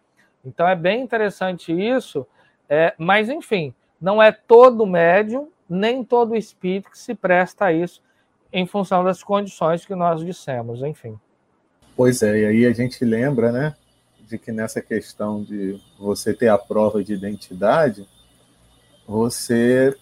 Então 0.44 0.68
é 0.68 0.76
bem 0.76 1.02
interessante 1.02 1.72
isso, 1.72 2.28
é, 2.70 2.94
mas 2.98 3.30
enfim, 3.30 3.74
não 4.00 4.22
é 4.22 4.32
todo 4.32 4.86
médium 4.86 5.50
nem 5.68 6.04
todo 6.04 6.36
espírito 6.36 6.92
que 6.92 7.00
se 7.00 7.16
presta 7.16 7.66
a 7.66 7.74
isso 7.74 8.04
em 8.54 8.68
função 8.68 9.04
das 9.04 9.24
condições 9.24 9.86
que 9.86 9.96
nós 9.96 10.24
dissemos, 10.24 10.82
enfim. 10.84 11.20
Pois 11.96 12.22
é, 12.22 12.42
e 12.42 12.46
aí 12.46 12.66
a 12.66 12.74
gente 12.74 13.04
lembra, 13.04 13.52
né, 13.52 13.76
de 14.28 14.38
que 14.38 14.52
nessa 14.52 14.82
questão 14.82 15.44
de 15.44 15.80
você 16.00 16.34
ter 16.34 16.48
a 16.48 16.58
prova 16.58 17.04
de 17.04 17.14
identidade, 17.14 18.08
você 19.08 19.96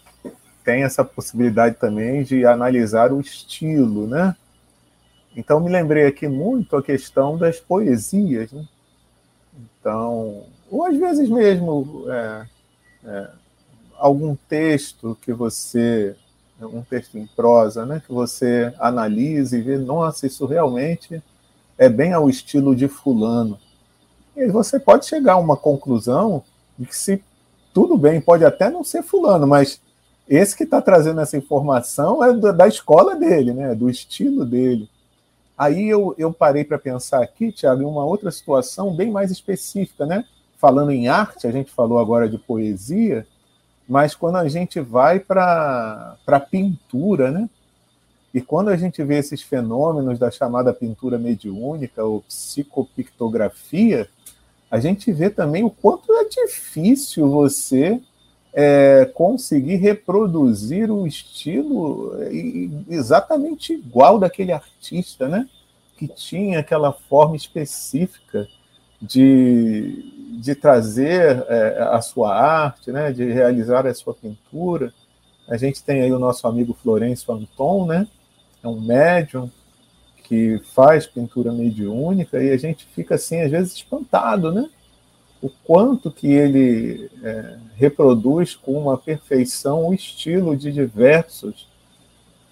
tem 0.63 0.83
essa 0.83 1.03
possibilidade 1.03 1.75
também 1.75 2.23
de 2.23 2.45
analisar 2.45 3.12
o 3.12 3.19
estilo, 3.19 4.07
né? 4.07 4.36
Então, 5.36 5.59
me 5.59 5.69
lembrei 5.69 6.05
aqui 6.05 6.27
muito 6.27 6.75
a 6.75 6.83
questão 6.83 7.38
das 7.38 7.59
poesias. 7.59 8.51
Né? 8.51 8.65
Então, 9.79 10.45
ou 10.69 10.86
às 10.86 10.95
vezes 10.95 11.27
mesmo 11.27 12.05
é, 12.07 12.45
é, 13.05 13.29
algum 13.97 14.36
texto 14.36 15.17
que 15.21 15.33
você, 15.33 16.15
um 16.62 16.81
texto 16.81 17.17
em 17.17 17.27
prosa, 17.27 17.86
né, 17.86 18.01
que 18.05 18.13
você 18.13 18.73
analise 18.79 19.57
e 19.57 19.62
vê, 19.62 19.77
nossa, 19.77 20.27
isso 20.27 20.45
realmente 20.45 21.21
é 21.77 21.89
bem 21.89 22.13
ao 22.13 22.29
estilo 22.29 22.75
de 22.75 22.88
fulano. 22.88 23.59
E 24.36 24.48
você 24.48 24.80
pode 24.80 25.06
chegar 25.06 25.34
a 25.34 25.38
uma 25.38 25.56
conclusão 25.56 26.43
de 26.78 26.86
que 26.86 26.96
se 26.96 27.24
tudo 27.74 27.98
bem, 27.98 28.22
pode 28.22 28.46
até 28.46 28.69
não 28.69 28.84
ser 28.84 29.02
fulano, 29.02 29.48
mas 29.48 29.82
esse 30.30 30.56
que 30.56 30.63
está 30.63 30.82
trazendo 30.82 31.19
essa 31.19 31.36
informação 31.36 32.24
é 32.24 32.32
da 32.54 32.67
escola 32.67 33.15
dele, 33.15 33.52
né, 33.52 33.74
do 33.74 33.89
estilo 33.89 34.46
dele. 34.46 34.88
Aí 35.58 35.89
eu, 35.89 36.13
eu 36.17 36.32
parei 36.32 36.63
para 36.63 36.78
pensar 36.78 37.22
aqui, 37.22 37.52
Tiago, 37.52 37.82
em 37.82 37.86
uma 37.86 38.06
outra 38.06 38.32
situação 38.32 38.96
bem 38.96 39.12
mais 39.12 39.32
específica, 39.32 40.06
né? 40.06 40.26
Falando 40.58 40.91
em 40.91 41.08
arte, 41.08 41.46
a 41.46 41.52
gente 41.52 41.72
falou 41.72 42.00
agora 42.00 42.28
de 42.28 42.38
poesia, 42.38 43.28
mas 43.88 44.15
quando 44.15 44.38
a 44.38 44.48
gente 44.48 44.80
vai 44.80 45.19
para 45.19 46.17
a 46.26 46.39
pintura, 46.39 47.32
né? 47.32 47.50
E 48.34 48.41
quando 48.41 48.69
a 48.69 48.78
gente 48.78 49.04
vê 49.04 49.17
esses 49.17 49.43
fenômenos 49.43 50.17
da 50.17 50.32
chamada 50.32 50.74
pintura 50.74 51.19
mediúnica 51.19 52.04
ou 52.04 52.22
psicopictografia, 52.22 54.10
a 54.73 54.79
gente 54.79 55.12
vê 55.12 55.29
também 55.29 55.63
o 55.63 55.69
quanto 55.69 56.12
é 56.12 56.25
difícil 56.27 57.29
você 57.29 58.01
é, 58.51 59.05
conseguir 59.13 59.75
reproduzir 59.75 60.89
o 60.89 61.05
estilo 61.05 62.12
é, 62.19 62.31
exatamente 62.89 63.71
igual 63.71 64.17
daquele 64.17 64.51
artista, 64.51 65.29
né? 65.29 65.47
Que 65.95 66.07
tinha 66.07 66.57
aquela 66.57 66.91
forma 66.91 67.36
específica 67.36 68.47
de, 68.99 70.39
de 70.41 70.55
trazer 70.55 71.45
é, 71.47 71.77
a 71.91 72.01
sua 72.01 72.36
arte, 72.36 72.91
né? 72.91 73.12
De 73.12 73.31
realizar 73.31 73.86
a 73.86 73.93
sua 73.93 74.15
pintura. 74.15 74.91
A 75.47 75.55
gente 75.55 75.83
tem 75.83 76.01
aí 76.01 76.12
o 76.12 76.17
nosso 76.17 76.47
amigo 76.47 76.75
Florencio 76.81 77.31
Anton, 77.31 77.86
né? 77.86 78.07
É 78.63 78.67
um 78.67 78.81
médium 78.81 79.51
que 80.23 80.59
faz 80.73 81.05
pintura 81.05 81.51
mediúnica 81.51 82.41
e 82.41 82.51
a 82.51 82.57
gente 82.57 82.86
fica 82.86 83.15
assim 83.15 83.41
às 83.41 83.51
vezes 83.51 83.73
espantado, 83.73 84.51
né? 84.51 84.69
o 85.43 85.49
quanto 85.65 86.09
que 86.09 86.31
ele 86.31 87.12
é, 87.21 87.57
reproduz 87.75 88.55
com 88.55 88.79
uma 88.79 88.97
perfeição 88.97 89.86
o 89.86 89.93
estilo 89.93 90.55
de 90.55 90.71
diversos 90.71 91.67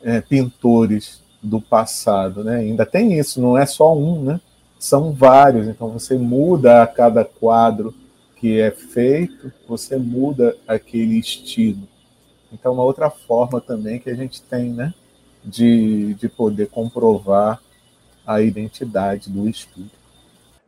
é, 0.04 0.20
pintores 0.20 1.24
do 1.42 1.62
passado, 1.62 2.44
né? 2.44 2.58
Ainda 2.58 2.86
tem 2.86 3.18
isso, 3.18 3.42
não 3.42 3.58
é 3.58 3.66
só 3.66 3.96
um, 3.96 4.22
né? 4.22 4.42
São 4.78 5.14
vários. 5.14 5.70
Então 5.70 5.88
você 5.88 6.18
muda 6.18 6.84
a 6.84 6.88
cada 6.88 7.24
quadro 7.24 7.96
que 8.36 8.60
é 8.60 8.72
feito, 8.72 9.54
você 9.66 9.96
muda 9.96 10.58
aquele 10.68 11.18
estilo. 11.18 11.88
Então 12.52 12.74
uma 12.74 12.84
outra 12.84 13.10
forma 13.10 13.62
também 13.62 14.00
que 14.00 14.10
a 14.10 14.16
gente 14.16 14.42
tem, 14.42 14.70
né? 14.70 14.94
De, 15.44 16.14
de 16.14 16.30
poder 16.30 16.70
comprovar 16.70 17.60
a 18.26 18.42
identidade 18.42 19.30
do 19.30 19.50
espírito. 19.50 19.98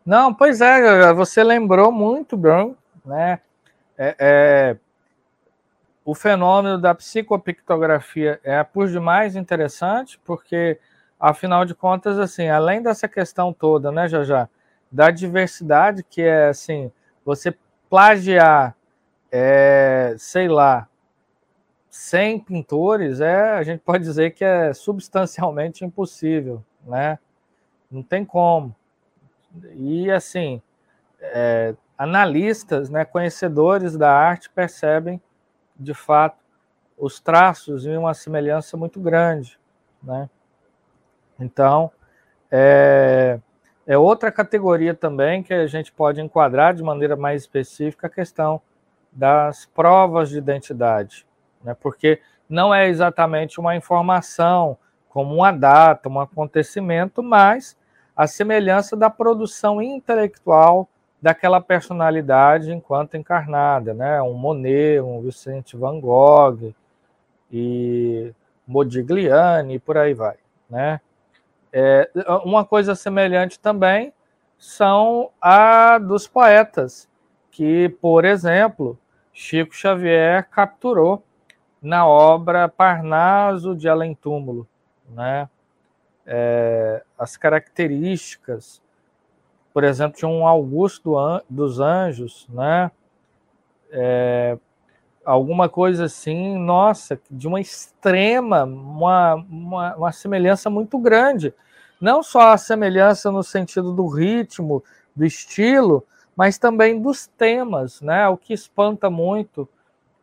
Não, 0.05 0.33
pois 0.33 0.59
é, 0.62 1.13
você 1.13 1.43
lembrou 1.43 1.91
muito 1.91 2.36
bem, 2.36 2.75
né? 3.05 3.39
É, 3.97 4.15
é, 4.19 4.77
o 6.03 6.13
fenômeno 6.13 6.77
da 6.77 6.93
psicopictografia 6.93 8.39
é 8.43 8.63
por 8.63 8.89
demais 8.89 9.36
interessante, 9.36 10.19
porque, 10.25 10.77
afinal 11.19 11.63
de 11.63 11.73
contas, 11.73 12.19
assim, 12.19 12.49
além 12.49 12.81
dessa 12.81 13.07
questão 13.07 13.53
toda, 13.53 13.91
né, 13.91 14.07
já 14.07 14.23
já, 14.23 14.49
da 14.91 15.09
diversidade, 15.09 16.03
que 16.03 16.21
é 16.21 16.47
assim, 16.49 16.91
você 17.23 17.55
plagiar, 17.89 18.75
é, 19.31 20.15
sei 20.17 20.47
lá, 20.47 20.88
100 21.93 22.39
pintores, 22.39 23.21
é, 23.21 23.51
a 23.51 23.62
gente 23.62 23.82
pode 23.82 24.03
dizer 24.03 24.32
que 24.32 24.43
é 24.43 24.73
substancialmente 24.73 25.86
impossível, 25.86 26.65
né? 26.84 27.19
Não 27.91 28.01
tem 28.01 28.25
como. 28.25 28.75
E 29.75 30.10
assim, 30.10 30.60
é, 31.21 31.75
analistas, 31.95 32.89
né, 32.89 33.06
conhecedores 33.06 33.95
da 33.95 34.12
arte 34.12 34.49
percebem 34.49 35.21
de 35.75 35.93
fato 35.93 36.36
os 36.97 37.19
traços 37.19 37.86
e 37.86 37.89
uma 37.91 38.15
semelhança 38.15 38.75
muito 38.75 38.99
grande, 38.99 39.60
né? 40.01 40.27
Então, 41.39 41.91
é, 42.49 43.39
é 43.86 43.95
outra 43.99 44.32
categoria 44.32 44.95
também 44.95 45.43
que 45.43 45.53
a 45.53 45.67
gente 45.67 45.91
pode 45.91 46.19
enquadrar 46.19 46.73
de 46.73 46.82
maneira 46.82 47.15
mais 47.15 47.43
específica 47.43 48.08
a 48.08 48.10
questão 48.10 48.60
das 49.12 49.67
provas 49.67 50.29
de 50.29 50.39
identidade, 50.39 51.27
né? 51.63 51.76
Porque 51.80 52.19
não 52.49 52.73
é 52.73 52.88
exatamente 52.88 53.60
uma 53.60 53.76
informação 53.76 54.78
como 55.10 55.36
uma 55.36 55.52
data, 55.52 56.10
um 56.10 56.19
acontecimento, 56.19 57.21
mas 57.21 57.78
a 58.15 58.28
semelhança 58.28 58.95
da 58.95 59.10
produção 59.10 59.82
intelectual 59.82 60.89
daquela 61.21 61.62
personalidade 61.62 62.71
enquanto 62.71 63.15
encarnada, 63.15 63.93
né? 63.93 64.21
Um 64.21 64.34
Monet, 64.34 64.99
um 64.99 65.21
Vicente 65.21 65.78
Van 65.78 65.99
Gogh 65.99 66.73
e 67.52 68.34
Modigliani 68.67 69.76
e 69.76 69.80
por 69.80 69.97
aí 69.97 70.13
vai, 70.13 70.36
né? 70.69 70.99
É, 71.71 72.10
uma 72.43 72.65
coisa 72.65 72.93
semelhante 72.93 73.60
também 73.60 74.13
são 74.58 75.32
a 75.41 75.97
dos 75.97 76.28
poetas, 76.28 77.10
que, 77.49 77.89
por 78.02 78.26
exemplo, 78.26 78.97
Chico 79.34 79.76
Xavier 79.76 80.47
capturou 80.49 81.23
na 81.84 82.08
obra 82.08 82.69
Parnaso 82.69 83.76
de 83.76 83.89
Além 83.89 84.15
Túmulo, 84.15 84.65
né? 85.10 85.50
É, 86.26 87.04
as 87.19 87.36
características, 87.36 88.82
por 89.74 89.84
exemplo, 89.84 90.17
de 90.17 90.26
um 90.26 90.48
Augusto 90.48 91.15
dos 91.50 91.82
Anjos, 91.82 92.48
né? 92.50 92.89
É, 93.91 94.58
alguma 95.26 95.67
coisa 95.67 96.06
assim, 96.06 96.58
nossa, 96.58 97.19
de 97.30 97.50
uma 97.50 97.60
extrema, 97.60 98.63
uma, 98.63 99.36
uma, 99.36 99.96
uma 99.98 100.12
semelhança 100.13 100.69
muito 100.69 100.98
grande. 100.98 101.54
Não 102.00 102.24
só 102.24 102.54
a 102.54 102.58
semelhança 102.58 103.30
no 103.30 103.43
sentido 103.43 103.93
do 103.93 104.08
ritmo, 104.08 104.82
do 105.13 105.26
estilo, 105.26 106.06
mas 106.34 106.58
também 106.58 107.02
dos 107.02 107.28
temas, 107.28 108.00
né? 108.00 108.28
O 108.30 108.38
que 108.38 108.54
espanta 108.54 109.10
muito 109.10 109.67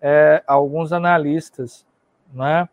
é, 0.00 0.42
alguns 0.46 0.92
analistas, 0.92 1.86
né? 2.32 2.68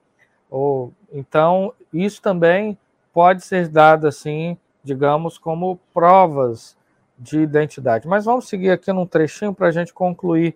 Ou, 0.50 0.94
então, 1.12 1.74
isso 1.92 2.22
também 2.22 2.78
pode 3.14 3.44
ser 3.44 3.68
dado 3.68 4.08
assim, 4.08 4.58
digamos, 4.84 5.38
como 5.38 5.80
provas 5.94 6.78
de 7.18 7.40
identidade. 7.40 8.08
Mas 8.08 8.26
vamos 8.26 8.48
seguir 8.48 8.70
aqui 8.70 8.94
num 8.94 9.06
trechinho 9.06 9.54
para 9.54 9.68
a 9.68 9.72
gente 9.72 9.94
concluir 9.94 10.56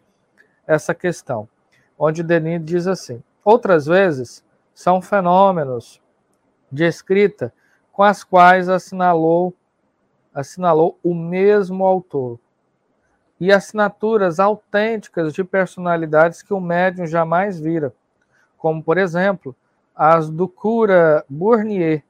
essa 0.65 0.93
questão, 0.93 1.49
onde 1.97 2.23
Denis 2.23 2.63
diz 2.63 2.87
assim: 2.87 3.21
outras 3.43 3.85
vezes 3.85 4.43
são 4.73 5.01
fenômenos 5.01 6.01
de 6.71 6.85
escrita 6.85 7.53
com 7.91 8.03
as 8.03 8.23
quais 8.23 8.69
assinalou 8.69 9.53
assinalou 10.33 10.97
o 11.03 11.13
mesmo 11.13 11.85
autor 11.85 12.39
e 13.41 13.51
assinaturas 13.51 14.39
autênticas 14.39 15.33
de 15.33 15.43
personalidades 15.43 16.43
que 16.43 16.53
o 16.53 16.61
médium 16.61 17.07
jamais 17.07 17.59
vira, 17.59 17.91
como, 18.55 18.83
por 18.83 18.99
exemplo, 18.99 19.55
as 19.95 20.29
do 20.29 20.47
cura 20.47 21.25
Bournier 21.27 22.03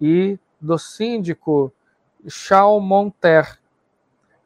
e 0.00 0.36
do 0.60 0.76
síndico 0.76 1.72
Chalmonter, 2.28 3.56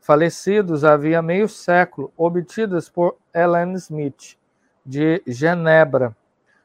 falecidos 0.03 0.85
havia 0.85 1.23
meio 1.23 1.49
século, 1.49 2.13
obtidas 2.15 2.91
por 2.91 3.17
Ellen 3.33 3.73
Smith, 3.77 4.37
de 4.85 5.23
Genebra. 5.27 6.15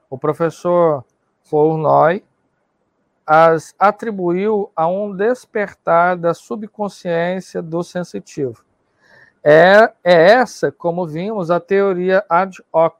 O 0.10 0.18
professor 0.18 1.06
Fournoy 1.44 2.22
as 3.26 3.74
atribuiu 3.80 4.70
a 4.76 4.88
um 4.88 5.16
despertar 5.16 6.18
da 6.18 6.34
subconsciência 6.34 7.62
do 7.62 7.82
sensitivo. 7.82 8.67
É, 9.44 9.92
é 10.04 10.32
essa, 10.32 10.72
como 10.72 11.08
vimos, 11.08 11.50
a 11.50 11.60
teoria 11.60 12.26
ad 12.30 12.58
hoc, 12.72 12.96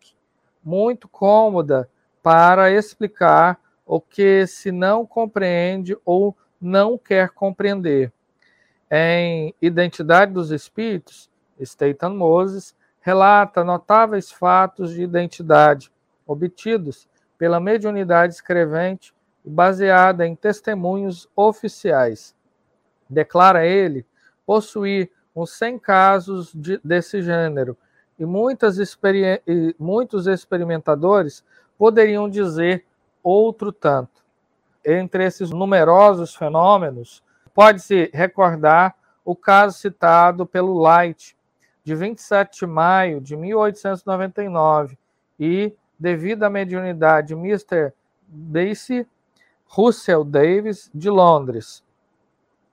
muito 0.64 1.08
cômoda 1.08 1.90
para 2.22 2.72
explicar 2.72 3.60
o 3.86 4.02
que 4.02 4.46
se 4.46 4.72
não 4.72 5.06
compreende 5.06 5.98
ou 6.06 6.36
não 6.60 6.98
quer 6.98 7.30
compreender. 7.30 8.12
Em 8.92 9.54
Identidade 9.62 10.34
dos 10.34 10.52
Espíritos, 10.52 11.30
Staten 11.60 12.16
Moses 12.16 12.76
relata 13.00 13.64
notáveis 13.64 14.32
fatos 14.32 14.92
de 14.92 15.04
identidade 15.04 15.92
obtidos 16.26 17.08
pela 17.38 17.60
mediunidade 17.60 18.34
escrevente 18.34 19.14
baseada 19.46 20.28
em 20.28 20.36
testemunhos 20.36 21.30
oficiais. 21.36 22.36
Declara 23.10 23.66
ele 23.66 24.06
possuir 24.46 25.10
uns 25.38 25.52
100 25.52 25.78
casos 25.78 26.52
de, 26.54 26.80
desse 26.84 27.22
gênero, 27.22 27.78
e, 28.18 28.26
muitas 28.26 28.80
e 28.80 29.76
muitos 29.78 30.26
experimentadores 30.26 31.46
poderiam 31.78 32.28
dizer 32.28 32.84
outro 33.22 33.72
tanto. 33.72 34.26
Entre 34.84 35.24
esses 35.24 35.52
numerosos 35.52 36.34
fenômenos, 36.34 37.24
pode-se 37.54 38.10
recordar 38.12 38.96
o 39.24 39.36
caso 39.36 39.78
citado 39.78 40.46
pelo 40.46 40.80
Light, 40.80 41.38
de 41.84 41.94
27 41.94 42.60
de 42.60 42.66
maio 42.66 43.22
de 43.22 43.36
1899, 43.36 44.98
e, 45.40 45.72
devido 46.00 46.44
à 46.44 46.50
mediunidade 46.50 47.28
de 47.28 47.34
Mr. 47.36 47.94
Basie 48.28 49.08
Russell 49.68 50.24
Davis, 50.24 50.90
de 50.94 51.10
Londres, 51.10 51.84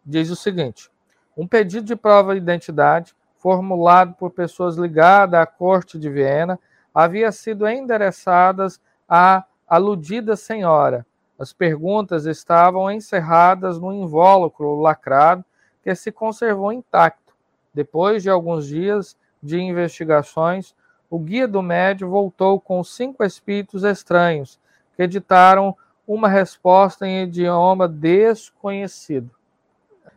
diz 0.04 0.30
o 0.30 0.36
seguinte: 0.36 0.90
um 1.36 1.46
pedido 1.46 1.86
de 1.86 1.96
prova 1.96 2.34
de 2.34 2.40
identidade, 2.40 3.14
formulado 3.38 4.14
por 4.14 4.30
pessoas 4.30 4.76
ligadas 4.76 5.40
à 5.40 5.46
corte 5.46 5.98
de 5.98 6.08
Viena, 6.08 6.58
havia 6.94 7.30
sido 7.32 7.68
endereçadas 7.68 8.80
à 9.08 9.44
aludida 9.68 10.36
senhora. 10.36 11.04
As 11.38 11.52
perguntas 11.52 12.26
estavam 12.26 12.90
encerradas 12.90 13.78
no 13.78 13.92
invólucro 13.92 14.80
lacrado 14.80 15.44
que 15.82 15.94
se 15.94 16.12
conservou 16.12 16.72
intacto. 16.72 17.34
Depois 17.72 18.22
de 18.22 18.30
alguns 18.30 18.66
dias 18.66 19.16
de 19.42 19.60
investigações, 19.60 20.74
o 21.10 21.18
guia 21.18 21.46
do 21.46 21.60
médio 21.60 22.08
voltou 22.08 22.60
com 22.60 22.82
cinco 22.82 23.24
espíritos 23.24 23.82
estranhos 23.82 24.58
que 24.96 25.02
editaram 25.02 25.76
uma 26.06 26.28
resposta 26.28 27.06
em 27.06 27.24
idioma 27.24 27.88
desconhecido. 27.88 29.30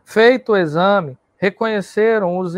Feito 0.04 0.54
o 0.54 0.58
exame, 0.58 1.18
reconheceram 1.38 2.38
os, 2.38 2.54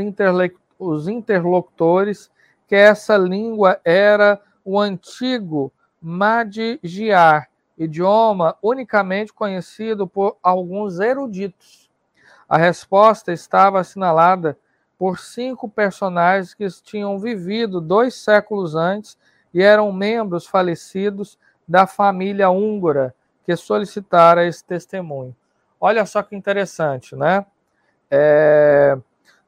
os 0.77 1.07
interlocutores 1.07 2.31
que 2.67 2.75
essa 2.75 3.17
língua 3.17 3.79
era 3.83 4.39
o 4.63 4.79
antigo 4.79 5.71
Madjiar, 6.01 7.49
idioma 7.77 8.55
unicamente 8.61 9.33
conhecido 9.33 10.07
por 10.07 10.37
alguns 10.41 10.99
eruditos. 10.99 11.89
A 12.47 12.57
resposta 12.57 13.33
estava 13.33 13.79
assinalada 13.79 14.57
por 14.97 15.19
cinco 15.19 15.69
personagens 15.69 16.53
que 16.53 16.67
tinham 16.83 17.19
vivido 17.19 17.79
dois 17.79 18.15
séculos 18.15 18.75
antes 18.75 19.17
e 19.53 19.61
eram 19.61 19.91
membros 19.91 20.45
falecidos 20.45 21.37
da 21.67 21.87
família 21.87 22.49
húngara 22.49 23.13
que 23.45 23.55
solicitara 23.55 24.45
esse 24.45 24.63
testemunho. 24.63 25.35
Olha 25.79 26.05
só 26.05 26.21
que 26.21 26.35
interessante, 26.35 27.15
né? 27.15 27.45
É, 28.11 28.97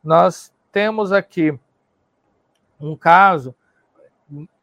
nós 0.03 0.53
temos 0.71 1.11
aqui 1.11 1.57
um 2.79 2.95
caso, 2.95 3.53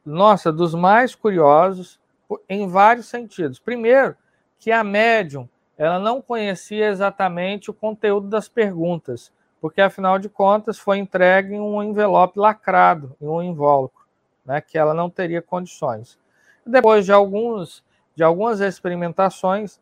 nossa, 0.04 0.50
dos 0.52 0.74
mais 0.74 1.14
curiosos 1.14 2.00
em 2.48 2.66
vários 2.66 3.06
sentidos. 3.06 3.58
Primeiro, 3.58 4.16
que 4.58 4.72
a 4.72 4.82
médium 4.82 5.48
ela 5.76 5.98
não 5.98 6.20
conhecia 6.20 6.88
exatamente 6.88 7.70
o 7.70 7.74
conteúdo 7.74 8.28
das 8.28 8.48
perguntas, 8.48 9.32
porque 9.60 9.80
afinal 9.80 10.18
de 10.18 10.28
contas 10.28 10.78
foi 10.78 10.98
entregue 10.98 11.54
em 11.54 11.60
um 11.60 11.82
envelope 11.82 12.38
lacrado, 12.38 13.14
em 13.20 13.28
um 13.28 13.42
invólucro, 13.42 14.04
né, 14.44 14.60
que 14.60 14.76
ela 14.76 14.92
não 14.92 15.08
teria 15.08 15.40
condições. 15.40 16.18
Depois 16.66 17.04
de 17.04 17.12
alguns 17.12 17.86
de 18.16 18.24
algumas 18.24 18.58
experimentações, 18.58 19.78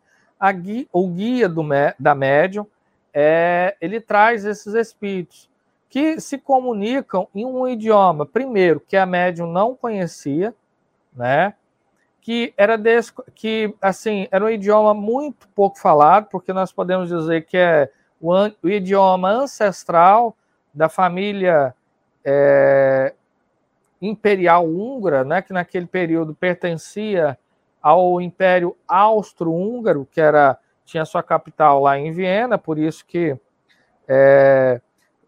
guia, 0.52 0.86
o 0.92 1.08
guia 1.08 1.48
do, 1.48 1.62
da 1.98 2.14
médium, 2.14 2.66
é, 3.12 3.76
ele 3.80 4.00
traz 4.00 4.44
esses 4.44 4.74
espíritos 4.74 5.48
que 5.88 6.20
se 6.20 6.36
comunicam 6.36 7.28
em 7.34 7.44
um 7.44 7.66
idioma, 7.66 8.26
primeiro, 8.26 8.80
que 8.80 8.96
a 8.96 9.06
médium 9.06 9.50
não 9.50 9.74
conhecia, 9.74 10.54
né? 11.14 11.54
que 12.26 12.52
era 12.56 12.76
des... 12.76 13.14
que 13.36 13.72
assim 13.80 14.26
era 14.32 14.44
um 14.44 14.50
idioma 14.50 14.92
muito 14.92 15.46
pouco 15.54 15.78
falado, 15.78 16.26
porque 16.28 16.52
nós 16.52 16.72
podemos 16.72 17.08
dizer 17.08 17.46
que 17.46 17.56
é 17.56 17.88
o, 18.20 18.32
o 18.64 18.68
idioma 18.68 19.30
ancestral 19.30 20.36
da 20.74 20.88
família 20.88 21.72
é... 22.24 23.14
imperial 24.02 24.66
húngara, 24.66 25.22
né, 25.22 25.40
que 25.40 25.52
naquele 25.52 25.86
período 25.86 26.34
pertencia 26.34 27.38
ao 27.86 28.20
Império 28.20 28.76
Austro-Húngaro, 28.88 30.08
que 30.10 30.20
era 30.20 30.58
tinha 30.84 31.04
sua 31.04 31.22
capital 31.22 31.80
lá 31.80 31.96
em 31.96 32.10
Viena, 32.10 32.58
por 32.58 32.78
isso 32.78 33.06
que 33.06 33.38
é, 34.08 34.80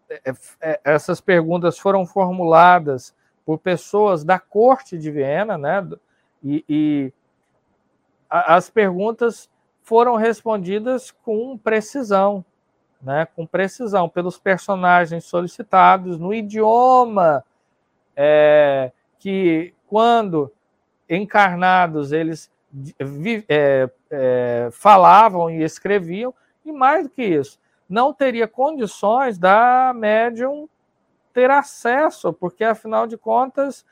é, 0.09 0.33
é, 0.59 0.81
essas 0.83 1.21
perguntas 1.21 1.79
foram 1.79 2.05
formuladas 2.05 3.15
por 3.45 3.59
pessoas 3.59 4.25
da 4.25 4.37
corte 4.37 4.97
de 4.97 5.09
Viena, 5.09 5.57
né? 5.57 5.87
E, 6.43 6.65
e 6.67 7.13
as 8.29 8.69
perguntas 8.69 9.49
foram 9.81 10.17
respondidas 10.17 11.11
com 11.11 11.57
precisão, 11.57 12.43
né? 13.01 13.25
Com 13.37 13.45
precisão 13.45 14.09
pelos 14.09 14.37
personagens 14.37 15.23
solicitados 15.23 16.19
no 16.19 16.33
idioma 16.33 17.41
é, 18.17 18.91
que 19.17 19.73
quando 19.87 20.51
encarnados, 21.09 22.11
eles 22.11 22.51
é, 23.47 23.89
é, 24.11 24.69
falavam 24.71 25.49
e 25.49 25.63
escreviam, 25.63 26.33
e 26.63 26.71
mais 26.71 27.05
do 27.05 27.09
que 27.09 27.23
isso, 27.23 27.59
não 27.89 28.13
teria 28.13 28.47
condições 28.47 29.37
da 29.37 29.91
médium 29.95 30.69
ter 31.33 31.49
acesso, 31.49 32.31
porque 32.31 32.63
afinal 32.63 33.07
de 33.07 33.17
contas, 33.17 33.85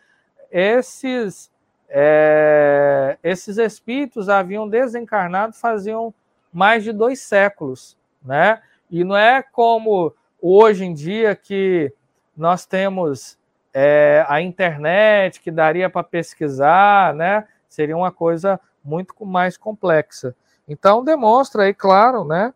esses, 0.51 1.51
é, 1.89 3.17
esses 3.23 3.57
espíritos 3.57 4.29
haviam 4.29 4.69
desencarnado 4.69 5.53
faziam 5.53 6.13
mais 6.53 6.83
de 6.83 6.91
dois 6.91 7.19
séculos, 7.19 7.97
né? 8.23 8.61
E 8.89 9.03
não 9.03 9.17
é 9.17 9.41
como 9.43 10.13
hoje 10.41 10.85
em 10.85 10.93
dia 10.93 11.35
que 11.35 11.91
nós 12.35 12.65
temos 12.65 13.37
é, 13.79 14.25
a 14.27 14.41
internet 14.41 15.39
que 15.39 15.51
daria 15.51 15.87
para 15.87 16.01
pesquisar, 16.01 17.13
né? 17.13 17.47
Seria 17.69 17.95
uma 17.95 18.11
coisa 18.11 18.59
muito 18.83 19.13
mais 19.23 19.55
complexa. 19.55 20.35
Então 20.67 21.03
demonstra 21.03 21.61
aí, 21.61 21.75
claro, 21.75 22.25
né? 22.25 22.55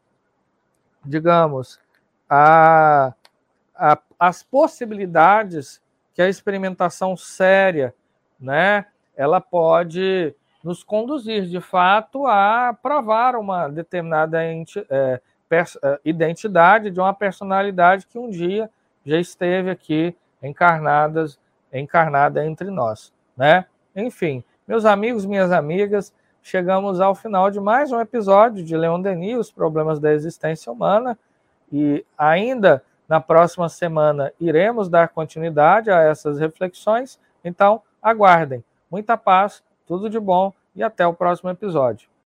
Digamos, 1.06 1.80
a, 2.28 3.14
a, 3.76 4.00
as 4.20 4.42
possibilidades 4.42 5.80
que 6.16 6.24
a 6.24 6.28
experimentação 6.28 7.16
séria, 7.16 7.94
né? 8.40 8.88
Ela 9.16 9.40
pode 9.40 10.34
nos 10.64 10.84
conduzir, 10.84 11.46
de 11.46 11.62
fato, 11.62 12.26
a 12.26 12.76
provar 12.82 13.36
uma 13.36 13.68
determinada 13.68 14.44
é, 14.44 15.22
é, 15.52 16.00
identidade 16.04 16.90
de 16.90 17.00
uma 17.00 17.14
personalidade 17.14 18.08
que 18.08 18.18
um 18.18 18.28
dia 18.28 18.72
já 19.06 19.20
esteve 19.20 19.70
aqui 19.70 20.16
encarnadas, 20.42 21.40
encarnada 21.72 22.46
entre 22.46 22.70
nós, 22.70 23.14
né? 23.36 23.66
Enfim, 23.96 24.44
meus 24.68 24.86
amigos, 24.86 25.26
minhas 25.26 25.52
amigas, 25.52 26.14
chegamos 26.42 27.00
ao 27.00 27.14
final 27.14 27.52
de 27.52 27.60
mais 27.60 27.92
um 27.92 28.00
episódio 28.00 28.64
de 28.64 28.76
Leon 28.76 29.02
Denis, 29.02 29.38
os 29.38 29.52
problemas 29.52 30.00
da 30.00 30.14
existência 30.14 30.72
humana, 30.72 31.18
e 31.72 32.06
ainda 32.18 32.84
na 33.08 33.20
próxima 33.20 33.70
semana 33.70 34.32
iremos 34.40 34.90
dar 34.90 35.10
continuidade 35.10 35.92
a 35.92 36.02
essas 36.02 36.40
reflexões, 36.40 37.20
então 37.44 37.82
aguardem. 38.02 38.64
Muita 38.90 39.18
paz, 39.18 39.64
tudo 39.86 40.10
de 40.10 40.20
bom 40.20 40.54
e 40.76 40.84
até 40.84 41.06
o 41.06 41.14
próximo 41.14 41.50
episódio. 41.50 42.11